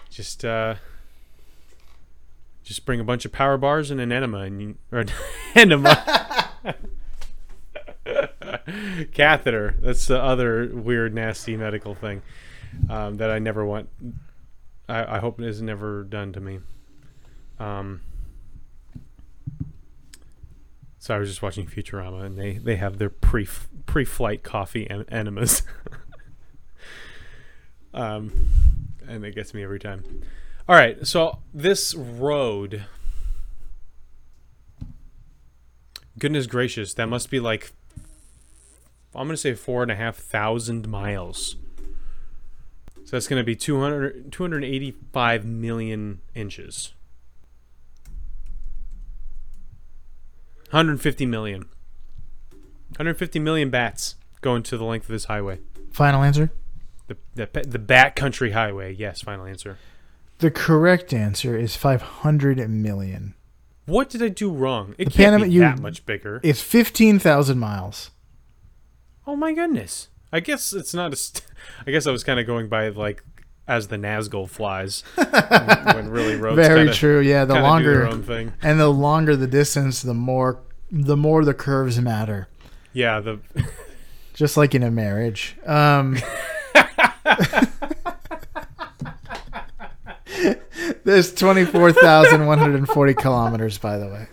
just 0.09 0.43
uh 0.43 0.75
just 2.63 2.85
bring 2.85 2.99
a 2.99 3.03
bunch 3.03 3.25
of 3.25 3.31
power 3.31 3.57
bars 3.57 3.89
and 3.89 3.99
an 4.01 4.11
enema 4.11 4.39
and 4.39 4.61
you 4.61 4.75
or 4.91 4.99
an 4.99 5.09
enema 5.55 6.49
catheter. 9.13 9.75
That's 9.79 10.07
the 10.07 10.21
other 10.21 10.69
weird 10.73 11.13
nasty 11.13 11.55
medical 11.57 11.95
thing 11.95 12.21
um, 12.89 13.17
that 13.17 13.31
i 13.31 13.39
never 13.39 13.65
want 13.65 13.89
I, 14.87 15.17
I 15.17 15.19
hope 15.19 15.41
is 15.41 15.61
never 15.61 16.03
done 16.03 16.33
to 16.33 16.39
me. 16.39 16.59
Um 17.59 18.01
so 21.01 21.15
i 21.15 21.17
was 21.17 21.29
just 21.29 21.41
watching 21.41 21.65
futurama 21.65 22.23
and 22.23 22.37
they 22.37 22.57
they 22.57 22.75
have 22.75 22.97
their 22.97 23.09
pre 23.09 23.47
pre-flight 23.85 24.43
coffee 24.43 24.89
en- 24.89 25.05
enemas. 25.09 25.63
Um 27.91 28.31
and 29.07 29.25
it 29.25 29.33
gets 29.33 29.53
me 29.53 29.63
every 29.63 29.79
time. 29.79 30.03
All 30.67 30.75
right, 30.75 31.05
so 31.07 31.39
this 31.51 31.95
road, 31.95 32.85
goodness 36.19 36.45
gracious, 36.45 36.93
that 36.93 37.07
must 37.07 37.31
be 37.31 37.39
like, 37.39 37.71
I'm 39.15 39.27
gonna 39.27 39.37
say 39.37 39.53
four 39.55 39.81
and 39.83 39.91
a 39.91 39.95
half 39.95 40.15
thousand 40.17 40.87
miles. 40.87 41.55
So 43.05 43.15
that's 43.15 43.27
gonna 43.27 43.43
be 43.43 43.55
200, 43.55 44.31
285 44.31 45.45
million 45.45 46.19
inches. 46.35 46.93
150 50.71 51.25
million. 51.25 51.61
150 52.97 53.39
million 53.39 53.69
bats 53.69 54.15
going 54.41 54.61
to 54.63 54.77
the 54.77 54.83
length 54.83 55.05
of 55.05 55.09
this 55.13 55.25
highway. 55.25 55.59
Final 55.91 56.21
answer. 56.23 56.51
The 57.07 57.17
the 57.33 57.47
the 57.67 57.79
Bat 57.79 58.15
Country 58.15 58.51
Highway. 58.51 58.93
Yes, 58.93 59.21
final 59.21 59.45
answer. 59.45 59.77
The 60.37 60.51
correct 60.51 61.11
answer 61.13 61.57
is 61.57 61.75
500 61.75 62.69
million. 62.69 63.33
What 63.87 64.09
did 64.09 64.21
I 64.21 64.29
do 64.29 64.51
wrong? 64.51 64.93
It 64.99 65.05
The 65.05 65.11
can't 65.11 65.17
Panama- 65.33 65.45
be 65.45 65.51
you- 65.51 65.61
that 65.61 65.79
much 65.79 66.05
bigger. 66.05 66.39
It's 66.43 66.61
15,000 66.61 67.57
miles. 67.57 68.11
Oh 69.29 69.35
my 69.35 69.53
goodness! 69.53 70.07
I 70.33 70.39
guess 70.39 70.73
it's 70.73 70.93
not 70.95 71.13
a. 71.13 71.15
St- 71.15 71.45
I 71.87 71.91
guess 71.91 72.07
I 72.07 72.11
was 72.11 72.23
kind 72.23 72.39
of 72.39 72.47
going 72.47 72.67
by 72.67 72.89
like 72.89 73.23
as 73.67 73.89
the 73.89 73.97
Nazgul 73.97 74.49
flies 74.49 75.03
when 75.15 76.09
really 76.09 76.35
roads 76.41 76.55
Very 76.55 76.79
kinda, 76.85 76.93
true. 76.93 77.19
Yeah, 77.19 77.45
the 77.45 77.53
longer 77.61 77.99
their 77.99 78.07
own 78.07 78.23
thing. 78.23 78.53
and 78.63 78.79
the 78.79 78.89
longer 78.89 79.35
the 79.35 79.45
distance, 79.45 80.01
the 80.01 80.15
more 80.15 80.59
the 80.91 81.15
more 81.15 81.45
the 81.45 81.53
curves 81.53 82.01
matter. 82.01 82.47
Yeah, 82.91 83.19
the 83.19 83.39
Just 84.33 84.57
like 84.57 84.73
in 84.73 84.81
a 84.81 84.89
marriage. 84.89 85.55
Um 85.67 86.17
There's 91.03 91.33
24,140 91.33 93.13
kilometers 93.15 93.77
by 93.77 93.97
the 93.97 94.07
way. 94.07 94.27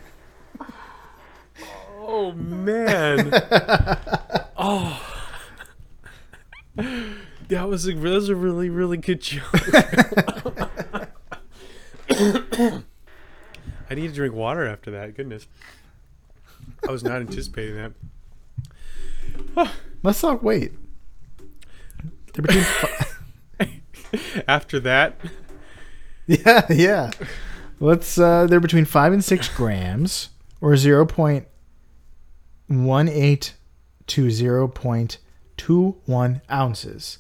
oh 2.01 2.33
man, 2.33 3.31
oh. 4.66 5.02
That 7.48 7.68
was 7.68 7.87
a 7.88 7.92
that 7.94 8.02
was 8.02 8.29
a 8.29 8.35
really 8.35 8.68
really 8.70 8.96
good 8.96 9.20
joke. 9.20 9.44
I 12.11 12.83
need 13.94 14.09
to 14.09 14.12
drink 14.12 14.35
water 14.35 14.66
after 14.66 14.90
that. 14.90 15.16
Goodness, 15.16 15.46
I 16.88 16.90
was 16.90 17.05
not 17.05 17.20
anticipating 17.20 17.76
that. 17.76 17.92
Let's 20.02 20.24
not 20.24 20.42
wait. 20.42 20.72
They're 22.33 22.42
between 22.42 22.64
fi- 23.59 23.70
After 24.48 24.81
that, 24.81 25.16
Yeah, 26.26 26.66
yeah. 26.68 27.12
Let's 27.79 28.18
uh 28.18 28.48
they're 28.48 28.59
between 28.59 28.87
5 28.87 29.12
and 29.12 29.24
6 29.24 29.48
grams 29.50 30.31
or 30.61 30.72
0.18 30.72 33.52
to 34.09 34.27
0.21 34.27 36.40
ounces. 36.51 37.19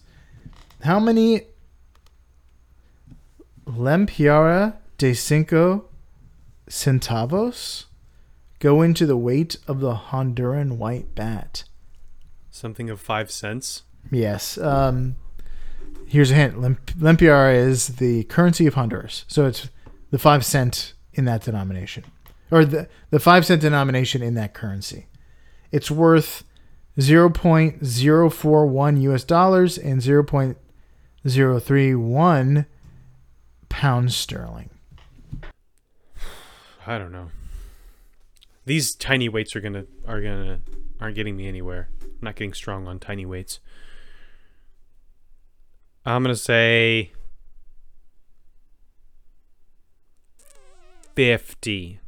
How 0.82 1.00
many 1.00 1.42
Lempira 3.66 4.74
de 4.98 5.14
cinco 5.14 5.86
centavos 6.68 7.84
go 8.58 8.82
into 8.82 9.06
the 9.06 9.16
weight 9.16 9.56
of 9.66 9.80
the 9.80 9.94
Honduran 9.94 10.76
white 10.76 11.14
bat? 11.14 11.64
something 12.56 12.88
of 12.88 13.00
five 13.00 13.30
cents. 13.30 13.82
Yes. 14.10 14.58
Um, 14.58 15.16
here's 16.06 16.30
a 16.30 16.34
hint. 16.34 16.58
Limp- 16.58 16.98
Lempira 16.98 17.54
is 17.54 17.96
the 17.96 18.24
currency 18.24 18.66
of 18.66 18.74
Honduras, 18.74 19.24
so 19.28 19.46
it's 19.46 19.68
the 20.10 20.18
five 20.18 20.44
cent 20.44 20.94
in 21.12 21.26
that 21.26 21.42
denomination, 21.42 22.04
or 22.50 22.64
the 22.64 22.88
the 23.10 23.20
five 23.20 23.44
cent 23.44 23.60
denomination 23.60 24.22
in 24.22 24.34
that 24.34 24.54
currency. 24.54 25.06
It's 25.70 25.90
worth 25.90 26.44
zero 27.00 27.30
point 27.30 27.84
zero 27.84 28.30
four 28.30 28.66
one 28.66 28.96
U.S. 29.02 29.24
dollars 29.24 29.78
and 29.78 30.00
zero 30.00 30.24
point 30.24 30.56
zero 31.28 31.58
three 31.58 31.94
one 31.94 32.66
pounds 33.68 34.16
sterling. 34.16 34.70
I 36.86 36.98
don't 36.98 37.12
know. 37.12 37.30
These 38.64 38.94
tiny 38.94 39.28
weights 39.28 39.54
are 39.54 39.60
gonna 39.60 39.84
are 40.06 40.20
gonna 40.20 40.60
aren't 41.00 41.14
getting 41.14 41.36
me 41.36 41.46
anywhere. 41.46 41.88
I'm 42.02 42.18
not 42.20 42.36
getting 42.36 42.54
strong 42.54 42.88
on 42.88 42.98
tiny 42.98 43.26
weights. 43.26 43.60
I'm 46.04 46.22
gonna 46.22 46.36
say 46.36 47.12
fifty. 51.14 52.00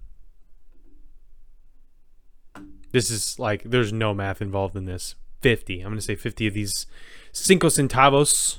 This 2.99 3.13
is 3.13 3.39
like 3.39 3.63
there's 3.63 3.93
no 3.93 4.13
math 4.13 4.43
involved 4.43 4.75
in 4.75 4.85
this. 4.85 5.15
Fifty. 5.41 5.83
I'm 5.83 5.93
gonna 5.93 6.01
say 6.01 6.17
fifty 6.17 6.49
of 6.49 6.55
these 6.55 6.85
cinco 7.31 7.69
centavos 7.69 8.59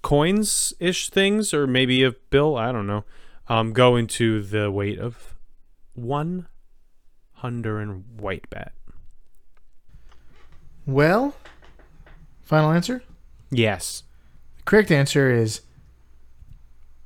coins 0.00 0.72
ish 0.80 1.10
things, 1.10 1.52
or 1.52 1.66
maybe 1.66 2.02
a 2.02 2.12
bill. 2.12 2.56
I 2.56 2.72
don't 2.72 2.86
know. 2.86 3.04
Um, 3.48 3.74
go 3.74 3.96
into 3.96 4.40
the 4.40 4.70
weight 4.70 4.98
of 4.98 5.34
one 5.92 6.48
Honduran 7.42 8.18
white 8.18 8.48
bat. 8.48 8.72
Well, 10.86 11.34
final 12.40 12.70
answer. 12.70 13.02
Yes. 13.50 14.04
The 14.56 14.62
correct 14.62 14.90
answer 14.90 15.30
is 15.30 15.60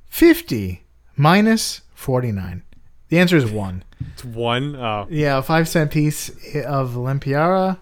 50 0.07 0.85
minus 1.17 1.81
49. 1.95 2.63
The 3.11 3.19
answer 3.19 3.35
is 3.35 3.45
1. 3.51 3.83
It's 4.13 4.23
one. 4.23 4.75
Oh, 4.75 5.05
Yeah, 5.09 5.37
a 5.37 5.41
5 5.43 5.67
cent 5.67 5.91
piece 5.91 6.29
of 6.65 6.93
Lempira 6.93 7.77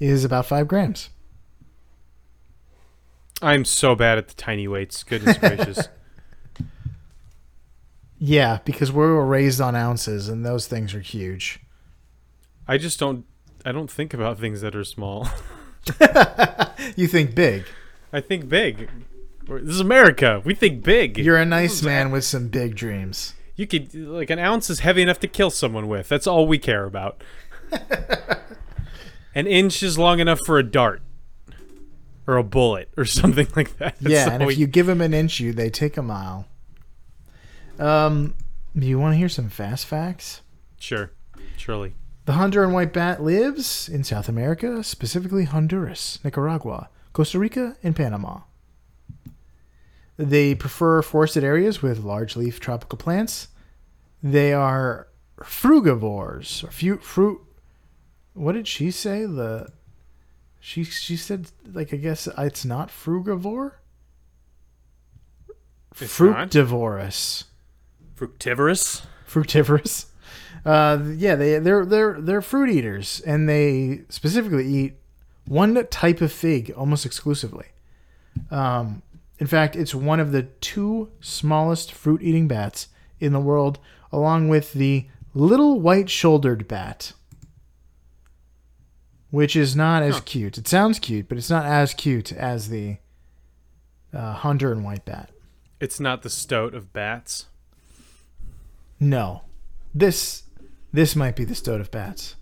is 0.00 0.24
about 0.24 0.46
5 0.46 0.66
grams. 0.66 1.10
I'm 3.42 3.64
so 3.66 3.94
bad 3.94 4.16
at 4.18 4.28
the 4.28 4.34
tiny 4.34 4.66
weights. 4.66 5.02
Goodness 5.02 5.36
gracious. 5.38 5.88
Yeah, 8.18 8.58
because 8.64 8.90
we 8.90 8.98
were 8.98 9.24
raised 9.26 9.60
on 9.60 9.76
ounces 9.76 10.28
and 10.28 10.44
those 10.44 10.66
things 10.66 10.94
are 10.94 11.00
huge. 11.00 11.60
I 12.66 12.78
just 12.78 12.98
don't. 12.98 13.26
I 13.64 13.72
don't 13.72 13.90
think 13.90 14.14
about 14.14 14.38
things 14.38 14.60
that 14.62 14.74
are 14.74 14.84
small. 14.84 15.28
You 16.96 17.06
think 17.06 17.34
big. 17.34 17.64
I 18.10 18.20
think 18.22 18.48
big. 18.48 18.88
This 19.46 19.68
is 19.68 19.80
America. 19.80 20.40
We 20.46 20.54
think 20.54 20.82
big. 20.82 21.18
You're 21.18 21.36
a 21.36 21.44
nice 21.44 21.82
man 21.82 22.10
with 22.10 22.24
some 22.24 22.48
big 22.48 22.74
dreams. 22.74 23.34
You 23.60 23.66
could 23.66 23.94
like 23.94 24.30
an 24.30 24.38
ounce 24.38 24.70
is 24.70 24.80
heavy 24.80 25.02
enough 25.02 25.20
to 25.20 25.28
kill 25.28 25.50
someone 25.50 25.86
with. 25.86 26.08
That's 26.08 26.26
all 26.26 26.46
we 26.46 26.56
care 26.56 26.86
about. 26.86 27.22
an 29.34 29.46
inch 29.46 29.82
is 29.82 29.98
long 29.98 30.18
enough 30.18 30.38
for 30.46 30.58
a 30.58 30.62
dart, 30.62 31.02
or 32.26 32.38
a 32.38 32.42
bullet, 32.42 32.88
or 32.96 33.04
something 33.20 33.46
like 33.54 33.76
that. 33.76 33.98
That's 34.00 34.12
yeah, 34.14 34.30
and 34.30 34.42
if 34.42 34.46
we- 34.46 34.54
you 34.54 34.66
give 34.66 34.86
them 34.86 35.02
an 35.02 35.12
inch, 35.12 35.40
you 35.40 35.52
they 35.52 35.68
take 35.68 35.98
a 35.98 36.02
mile. 36.02 36.46
Um, 37.78 38.32
you 38.74 38.98
want 38.98 39.12
to 39.12 39.18
hear 39.18 39.28
some 39.28 39.50
fast 39.50 39.84
facts? 39.84 40.40
sure, 40.78 41.10
surely. 41.58 41.92
The 42.24 42.32
Honduran 42.32 42.72
white 42.72 42.94
bat 42.94 43.22
lives 43.22 43.90
in 43.90 44.04
South 44.04 44.26
America, 44.30 44.82
specifically 44.82 45.44
Honduras, 45.44 46.18
Nicaragua, 46.24 46.88
Costa 47.12 47.38
Rica, 47.38 47.76
and 47.82 47.94
Panama. 47.94 48.40
They 50.20 50.54
prefer 50.54 51.00
forested 51.00 51.44
areas 51.44 51.80
with 51.80 52.04
large 52.04 52.36
leaf 52.36 52.60
tropical 52.60 52.98
plants. 52.98 53.48
They 54.22 54.52
are 54.52 55.08
frugivores. 55.38 56.62
Or 56.62 56.70
fu- 56.70 56.98
fruit. 56.98 57.40
What 58.34 58.52
did 58.52 58.68
she 58.68 58.90
say? 58.90 59.24
The 59.24 59.72
she 60.58 60.84
she 60.84 61.16
said 61.16 61.50
like 61.72 61.94
I 61.94 61.96
guess 61.96 62.28
it's 62.36 62.66
not 62.66 62.90
frugivore. 62.90 63.72
It's 65.98 66.20
not? 66.20 66.34
Fructivorous. 66.34 67.44
Fructivorous. 68.14 69.02
fructivorous. 69.24 70.06
Uh, 70.66 70.98
yeah, 71.16 71.34
they 71.34 71.58
they're 71.58 71.86
they're 71.86 72.20
they're 72.20 72.42
fruit 72.42 72.68
eaters, 72.68 73.22
and 73.26 73.48
they 73.48 74.02
specifically 74.10 74.66
eat 74.66 74.96
one 75.46 75.86
type 75.86 76.20
of 76.20 76.30
fig 76.30 76.70
almost 76.76 77.06
exclusively. 77.06 77.68
Um, 78.50 79.02
in 79.40 79.46
fact, 79.46 79.74
it's 79.74 79.94
one 79.94 80.20
of 80.20 80.32
the 80.32 80.42
two 80.42 81.10
smallest 81.20 81.92
fruit-eating 81.92 82.46
bats 82.46 82.88
in 83.18 83.32
the 83.32 83.40
world, 83.40 83.78
along 84.12 84.48
with 84.48 84.74
the 84.74 85.08
little 85.34 85.80
white-shouldered 85.80 86.68
bat, 86.68 87.14
which 89.30 89.56
is 89.56 89.74
not 89.74 90.02
as 90.02 90.16
Huh. 90.16 90.22
cute. 90.26 90.58
It 90.58 90.68
sounds 90.68 90.98
cute, 90.98 91.28
but 91.28 91.38
it's 91.38 91.50
not 91.50 91.64
as 91.64 91.94
cute 91.94 92.32
as 92.32 92.68
the 92.68 92.98
uh, 94.12 94.40
and 94.44 94.84
white 94.84 95.04
bat. 95.04 95.30
It's 95.80 95.98
not 96.00 96.22
the 96.22 96.30
stoat 96.30 96.74
of 96.74 96.92
bats. 96.92 97.46
No, 98.98 99.42
this 99.94 100.42
this 100.92 101.14
might 101.14 101.36
be 101.36 101.44
the 101.44 101.54
stoat 101.54 101.80
of 101.80 101.90
bats, 101.90 102.34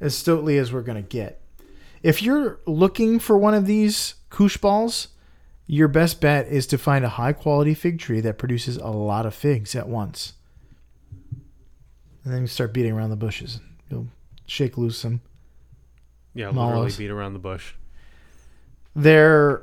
as 0.00 0.16
stoatly 0.16 0.56
as 0.56 0.72
we're 0.72 0.82
gonna 0.82 1.02
get. 1.02 1.42
If 2.02 2.22
you're 2.22 2.60
looking 2.66 3.18
for 3.18 3.36
one 3.36 3.54
of 3.54 3.66
these 3.66 4.14
koosh 4.30 4.56
balls, 4.56 5.08
your 5.66 5.88
best 5.88 6.20
bet 6.20 6.46
is 6.46 6.66
to 6.68 6.78
find 6.78 7.04
a 7.04 7.10
high 7.10 7.32
quality 7.32 7.74
fig 7.74 7.98
tree 7.98 8.20
that 8.20 8.38
produces 8.38 8.76
a 8.76 8.88
lot 8.88 9.26
of 9.26 9.34
figs 9.34 9.74
at 9.74 9.88
once, 9.88 10.34
and 12.24 12.32
then 12.32 12.42
you 12.42 12.46
start 12.46 12.72
beating 12.72 12.92
around 12.92 13.10
the 13.10 13.16
bushes. 13.16 13.60
You'll 13.90 14.08
shake 14.46 14.78
loose 14.78 14.98
some. 14.98 15.20
Yeah, 16.34 16.50
literally 16.50 16.92
beat 16.96 17.10
around 17.10 17.32
the 17.32 17.38
bush. 17.38 17.72
They're 18.94 19.62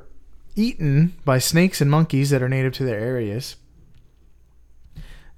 eaten 0.56 1.14
by 1.24 1.38
snakes 1.38 1.80
and 1.80 1.90
monkeys 1.90 2.30
that 2.30 2.42
are 2.42 2.48
native 2.48 2.72
to 2.74 2.84
their 2.84 2.98
areas. 2.98 3.56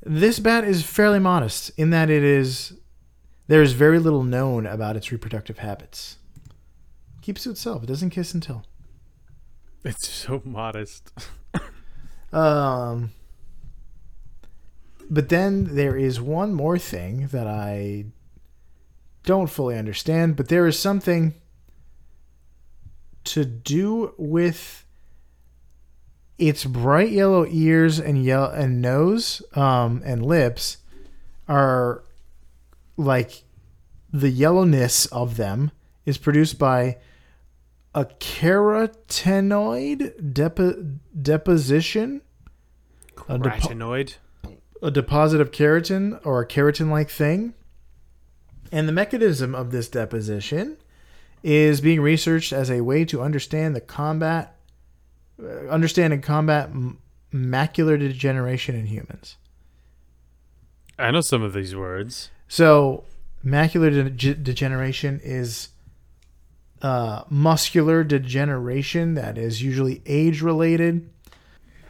This 0.05 0.38
bat 0.38 0.64
is 0.64 0.85
fairly 0.85 1.18
modest 1.18 1.70
in 1.76 1.90
that 1.90 2.11
it 2.11 2.22
is 2.22 2.74
there 3.48 3.62
is 3.62 3.72
very 3.72 3.98
little 3.98 4.22
known 4.22 4.66
about 4.66 4.96
its 4.96 5.12
reproductive 5.12 5.59
habits. 5.59 6.16
Keeps 7.22 7.44
to 7.44 7.50
itself. 7.50 7.83
It 7.83 7.87
doesn't 7.87 8.11
kiss 8.11 8.35
and 8.35 8.42
tell. 8.42 8.64
It's 9.84 10.08
so 10.08 10.42
modest. 10.44 11.12
Um, 12.32 13.12
but 15.08 15.28
then 15.28 15.74
there 15.76 15.96
is 15.96 16.20
one 16.20 16.52
more 16.52 16.78
thing 16.78 17.28
that 17.28 17.46
I 17.46 18.06
don't 19.24 19.48
fully 19.48 19.78
understand, 19.78 20.36
but 20.36 20.48
there 20.48 20.66
is 20.66 20.78
something 20.78 21.34
to 23.24 23.44
do 23.44 24.14
with 24.18 24.84
its 26.38 26.64
bright 26.64 27.10
yellow 27.10 27.46
ears 27.48 27.98
and 27.98 28.22
yellow 28.22 28.50
and 28.50 28.82
nose 28.82 29.42
um, 29.54 30.02
and 30.04 30.24
lips 30.24 30.78
are 31.48 32.02
like 32.96 33.44
the 34.12 34.30
yellowness 34.30 35.06
of 35.06 35.36
them 35.36 35.70
is 36.04 36.18
produced 36.18 36.58
by 36.58 36.98
a 37.96 38.04
carotenoid 38.20 40.12
depo- 40.32 40.98
deposition 41.20 42.20
A 43.16 43.38
depo- 43.38 43.70
a 44.82 44.90
deposit 44.90 45.40
of 45.40 45.50
keratin 45.50 46.20
or 46.24 46.42
a 46.42 46.46
keratin 46.46 46.90
like 46.90 47.09
thing. 47.09 47.54
And 48.70 48.87
the 48.87 48.92
mechanism 48.92 49.54
of 49.54 49.70
this 49.70 49.88
deposition 49.88 50.76
is 51.42 51.80
being 51.80 52.02
researched 52.02 52.52
as 52.52 52.70
a 52.70 52.82
way 52.82 53.06
to 53.06 53.22
understand 53.22 53.74
the 53.74 53.80
combat, 53.80 54.56
uh, 55.42 55.68
understand 55.68 56.12
and 56.12 56.22
combat 56.22 56.68
m- 56.68 56.98
macular 57.32 57.98
degeneration 57.98 58.74
in 58.74 58.87
humans. 58.87 59.37
I 60.98 61.11
know 61.11 61.22
some 61.22 61.42
of 61.42 61.54
these 61.54 61.74
words. 61.74 62.30
So, 62.48 63.04
macular 63.44 64.14
de- 64.14 64.35
degeneration 64.35 65.20
is 65.22 65.68
uh, 66.82 67.24
muscular 67.28 68.04
degeneration 68.04 69.14
that 69.14 69.38
is 69.38 69.62
usually 69.62 70.02
age 70.06 70.42
related, 70.42 71.10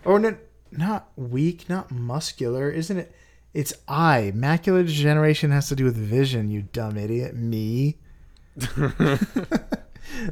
or 0.04 0.18
no, 0.18 0.36
not 0.70 1.08
weak, 1.16 1.68
not 1.68 1.90
muscular, 1.90 2.70
isn't 2.70 2.96
it? 2.96 3.12
It's 3.54 3.72
eye. 3.88 4.32
Macular 4.34 4.86
degeneration 4.86 5.50
has 5.50 5.68
to 5.68 5.76
do 5.76 5.84
with 5.84 5.96
vision. 5.96 6.50
You 6.50 6.62
dumb 6.62 6.98
idiot. 6.98 7.34
Me. 7.34 7.96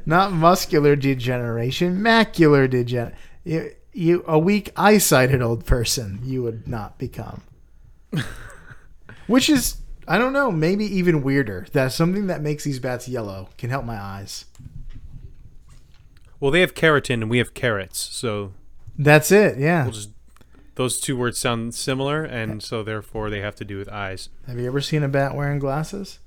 not 0.06 0.32
muscular 0.32 0.94
degeneration. 0.94 2.00
Macular 2.00 2.68
degeneration. 2.68 3.18
You, 3.44 3.70
you 3.94 4.24
a 4.26 4.38
weak 4.38 4.72
eye-sighted 4.76 5.40
old 5.40 5.64
person. 5.64 6.20
You 6.22 6.42
would 6.42 6.68
not 6.68 6.98
become. 6.98 7.42
Which 9.26 9.48
is, 9.48 9.76
I 10.06 10.18
don't 10.18 10.32
know, 10.32 10.50
maybe 10.50 10.84
even 10.84 11.22
weirder. 11.22 11.66
That 11.72 11.92
something 11.92 12.26
that 12.26 12.42
makes 12.42 12.64
these 12.64 12.78
bats 12.78 13.08
yellow 13.08 13.48
can 13.58 13.70
help 13.70 13.84
my 13.84 13.96
eyes. 14.00 14.44
Well, 16.40 16.50
they 16.50 16.60
have 16.60 16.74
keratin 16.74 17.14
and 17.22 17.30
we 17.30 17.38
have 17.38 17.54
carrots, 17.54 17.98
so 17.98 18.52
That's 18.98 19.30
it. 19.32 19.58
Yeah. 19.58 19.84
we'll 19.84 19.92
just 19.92 20.10
those 20.74 21.00
two 21.00 21.16
words 21.16 21.38
sound 21.38 21.74
similar, 21.74 22.24
and 22.24 22.60
so 22.62 22.82
therefore 22.82 23.30
they 23.30 23.40
have 23.40 23.54
to 23.56 23.64
do 23.64 23.78
with 23.78 23.88
eyes. 23.88 24.28
Have 24.48 24.58
you 24.58 24.66
ever 24.66 24.80
seen 24.80 25.04
a 25.04 25.08
bat 25.08 25.34
wearing 25.36 25.60
glasses? 25.60 26.18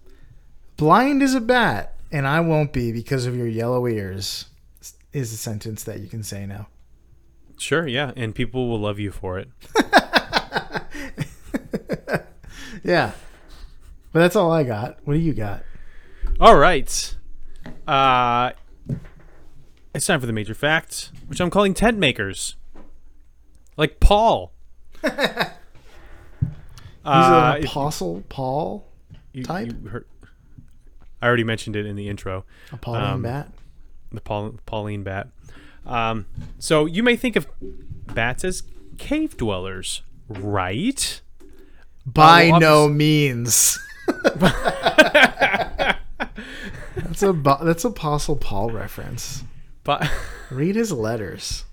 Blind 0.78 1.22
as 1.22 1.34
a 1.34 1.42
bat, 1.42 1.96
and 2.14 2.26
I 2.26 2.40
won't 2.40 2.72
be 2.72 2.92
because 2.94 3.26
of 3.26 3.36
your 3.36 3.48
yellow 3.48 3.86
ears. 3.88 4.46
Is 5.14 5.34
a 5.34 5.38
sentence 5.38 5.84
that 5.84 6.00
you 6.00 6.08
can 6.08 6.22
say 6.24 6.46
now. 6.46 6.68
Sure, 7.58 7.88
yeah, 7.88 8.12
and 8.16 8.36
people 8.36 8.70
will 8.70 8.80
love 8.80 9.00
you 9.00 9.12
for 9.12 9.38
it. 9.40 9.50
Yeah. 12.84 13.12
But 14.12 14.20
that's 14.20 14.36
all 14.36 14.52
I 14.52 14.64
got. 14.64 14.98
What 15.06 15.14
do 15.14 15.20
you 15.20 15.34
got? 15.34 15.64
All 16.40 16.58
right, 16.58 17.16
uh, 17.88 18.52
it's 19.94 20.06
time 20.06 20.20
for 20.20 20.26
the 20.28 20.34
major 20.34 20.54
facts, 20.54 21.12
which 21.28 21.40
I'm 21.40 21.50
calling 21.50 21.74
tent 21.74 21.98
makers, 21.98 22.56
like 23.76 24.00
Paul. 24.00 24.54
He's 25.02 25.12
Uh, 27.06 27.56
an 27.58 27.64
apostle 27.66 28.24
Paul, 28.30 28.86
you- 29.34 29.44
type? 29.46 29.68
you 29.82 29.90
heard- 29.90 30.06
I 31.22 31.28
already 31.28 31.44
mentioned 31.46 31.76
it 31.76 31.86
in 31.86 31.96
the 31.96 32.10
intro. 32.10 32.44
a 32.72 32.78
Pauline 32.78 33.04
Um, 33.04 33.22
bat. 33.24 33.50
the 34.12 34.22
Paul, 34.22 34.56
Pauline 34.66 35.04
bat. 35.04 35.30
Um, 35.86 36.26
so 36.60 36.86
you 36.86 37.02
may 37.02 37.16
think 37.16 37.36
of 37.36 37.48
bats 38.14 38.44
as 38.44 38.62
cave 38.98 39.38
dwellers, 39.38 40.02
right? 40.28 41.22
By 42.06 42.52
no 42.60 42.88
means. 42.90 43.80
that's 46.96 47.24
a 47.24 47.34
that's 47.64 47.86
Apostle 47.86 48.36
Paul 48.36 48.72
reference. 48.72 49.44
But 49.84 50.10
Read 50.50 50.76
his 50.76 50.92
letters. 50.92 51.66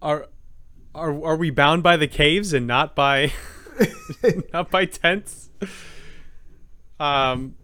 are 0.00 0.26
are 0.94 1.10
are 1.24 1.36
we 1.36 1.50
bound 1.50 1.82
by 1.82 1.96
the 1.96 2.08
caves 2.08 2.52
and 2.52 2.66
not 2.66 2.94
by 2.94 3.32
not 4.52 4.70
by 4.70 4.84
tents? 4.86 5.50
Um. 7.00 7.54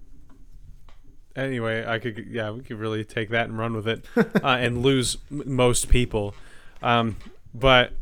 Anyway, 1.36 1.84
I 1.84 1.98
could 1.98 2.26
yeah, 2.30 2.52
we 2.52 2.60
could 2.62 2.78
really 2.78 3.04
take 3.04 3.30
that 3.30 3.48
and 3.48 3.58
run 3.58 3.74
with 3.74 3.88
it, 3.88 4.04
uh, 4.16 4.22
and 4.42 4.82
lose 4.82 5.16
m- 5.32 5.42
most 5.46 5.88
people. 5.88 6.34
Um, 6.80 7.16
but 7.52 7.92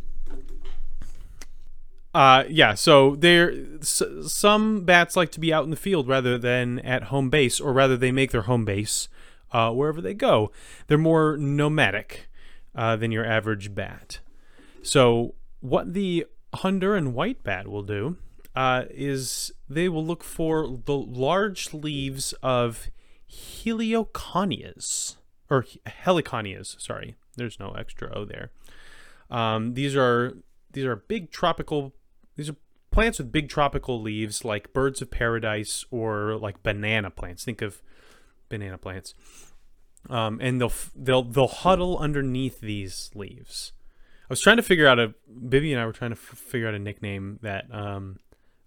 uh, 2.14 2.44
yeah, 2.48 2.74
so 2.74 3.16
there 3.16 3.52
s- 3.80 4.02
some 4.26 4.84
bats 4.84 5.16
like 5.16 5.30
to 5.32 5.40
be 5.40 5.52
out 5.52 5.64
in 5.64 5.70
the 5.70 5.76
field 5.76 6.08
rather 6.08 6.36
than 6.38 6.78
at 6.80 7.04
home 7.04 7.30
base, 7.30 7.60
or 7.60 7.72
rather 7.72 7.96
they 7.96 8.12
make 8.12 8.30
their 8.30 8.42
home 8.42 8.64
base 8.64 9.08
uh, 9.52 9.70
wherever 9.70 10.00
they 10.00 10.14
go. 10.14 10.50
They're 10.86 10.98
more 10.98 11.36
nomadic 11.36 12.28
uh, 12.74 12.96
than 12.96 13.12
your 13.12 13.24
average 13.24 13.74
bat. 13.74 14.20
So 14.82 15.34
what 15.60 15.94
the 15.94 16.26
Honduran 16.54 17.12
white 17.12 17.42
bat 17.42 17.68
will 17.68 17.82
do 17.82 18.16
uh, 18.54 18.84
is 18.90 19.52
they 19.68 19.88
will 19.88 20.04
look 20.04 20.22
for 20.24 20.80
the 20.84 20.96
large 20.96 21.72
leaves 21.72 22.34
of 22.42 22.88
Helioconias 23.30 25.16
or 25.48 25.64
Heliconias. 25.86 26.80
Sorry, 26.80 27.14
there's 27.36 27.58
no 27.58 27.72
extra 27.72 28.14
O 28.16 28.24
there. 28.24 28.50
Um, 29.30 29.74
these 29.74 29.96
are 29.96 30.36
these 30.72 30.84
are 30.84 30.96
big 30.96 31.30
tropical. 31.30 31.94
These 32.36 32.50
are 32.50 32.56
plants 32.90 33.18
with 33.18 33.32
big 33.32 33.48
tropical 33.48 34.00
leaves, 34.00 34.44
like 34.44 34.72
birds 34.72 35.02
of 35.02 35.10
paradise 35.10 35.84
or 35.90 36.36
like 36.36 36.62
banana 36.62 37.10
plants. 37.10 37.44
Think 37.44 37.62
of 37.62 37.82
banana 38.48 38.78
plants. 38.78 39.14
Um, 40.10 40.38
and 40.42 40.60
they'll 40.60 40.72
they'll 40.96 41.22
they'll 41.22 41.46
huddle 41.46 41.98
underneath 41.98 42.60
these 42.60 43.10
leaves. 43.14 43.72
I 44.24 44.26
was 44.32 44.40
trying 44.40 44.56
to 44.56 44.62
figure 44.62 44.86
out 44.86 44.98
a 44.98 45.14
Bibby 45.48 45.72
and 45.72 45.80
I 45.80 45.86
were 45.86 45.92
trying 45.92 46.10
to 46.10 46.16
f- 46.16 46.38
figure 46.38 46.68
out 46.68 46.74
a 46.74 46.78
nickname 46.78 47.38
that 47.42 47.72
um 47.72 48.18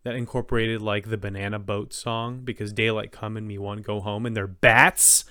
that 0.03 0.15
incorporated 0.15 0.81
like 0.81 1.09
the 1.09 1.17
banana 1.17 1.59
boat 1.59 1.91
song 1.91 2.41
because 2.43 2.71
daylight 2.71 3.11
come 3.11 3.35
and 3.35 3.47
me 3.47 3.57
one 3.57 3.81
go 3.81 3.99
home 3.99 4.25
and 4.25 4.35
they're 4.35 4.47
bats. 4.47 5.25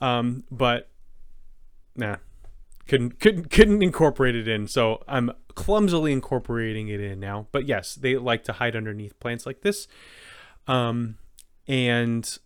Um, 0.00 0.44
but 0.50 0.88
nah, 1.96 2.16
couldn't 2.90 3.20
couldn't 3.20 3.50
couldn't 3.52 3.84
incorporate 3.84 4.34
it 4.34 4.48
in. 4.48 4.66
So 4.66 5.00
I'm 5.06 5.30
clumsily 5.54 6.12
incorporating 6.12 6.88
it 6.88 7.00
in 7.00 7.20
now. 7.20 7.46
But 7.52 7.68
yes, 7.68 7.94
they 7.94 8.16
like 8.16 8.42
to 8.44 8.54
hide 8.54 8.74
underneath 8.74 9.18
plants 9.20 9.46
like 9.46 9.60
this. 9.60 9.86
Um, 10.66 11.16
and 11.68 12.36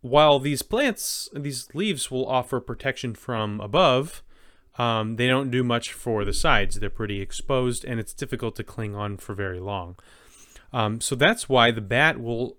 while 0.00 0.38
these 0.38 0.62
plants, 0.62 1.28
these 1.34 1.68
leaves 1.74 2.10
will 2.10 2.26
offer 2.26 2.60
protection 2.60 3.14
from 3.14 3.60
above, 3.60 4.22
um, 4.78 5.16
they 5.16 5.26
don't 5.26 5.50
do 5.50 5.62
much 5.62 5.92
for 5.92 6.24
the 6.24 6.32
sides. 6.32 6.80
They're 6.80 6.88
pretty 6.88 7.20
exposed, 7.20 7.84
and 7.84 8.00
it's 8.00 8.14
difficult 8.14 8.56
to 8.56 8.64
cling 8.64 8.94
on 8.94 9.18
for 9.18 9.34
very 9.34 9.60
long. 9.60 9.98
Um, 10.72 11.02
so 11.02 11.14
that's 11.14 11.46
why 11.46 11.72
the 11.72 11.82
bat 11.82 12.18
will 12.18 12.56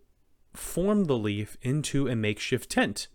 form 0.53 1.05
the 1.05 1.17
leaf 1.17 1.57
into 1.63 2.07
a 2.07 2.15
makeshift 2.15 2.69
tent, 2.69 3.07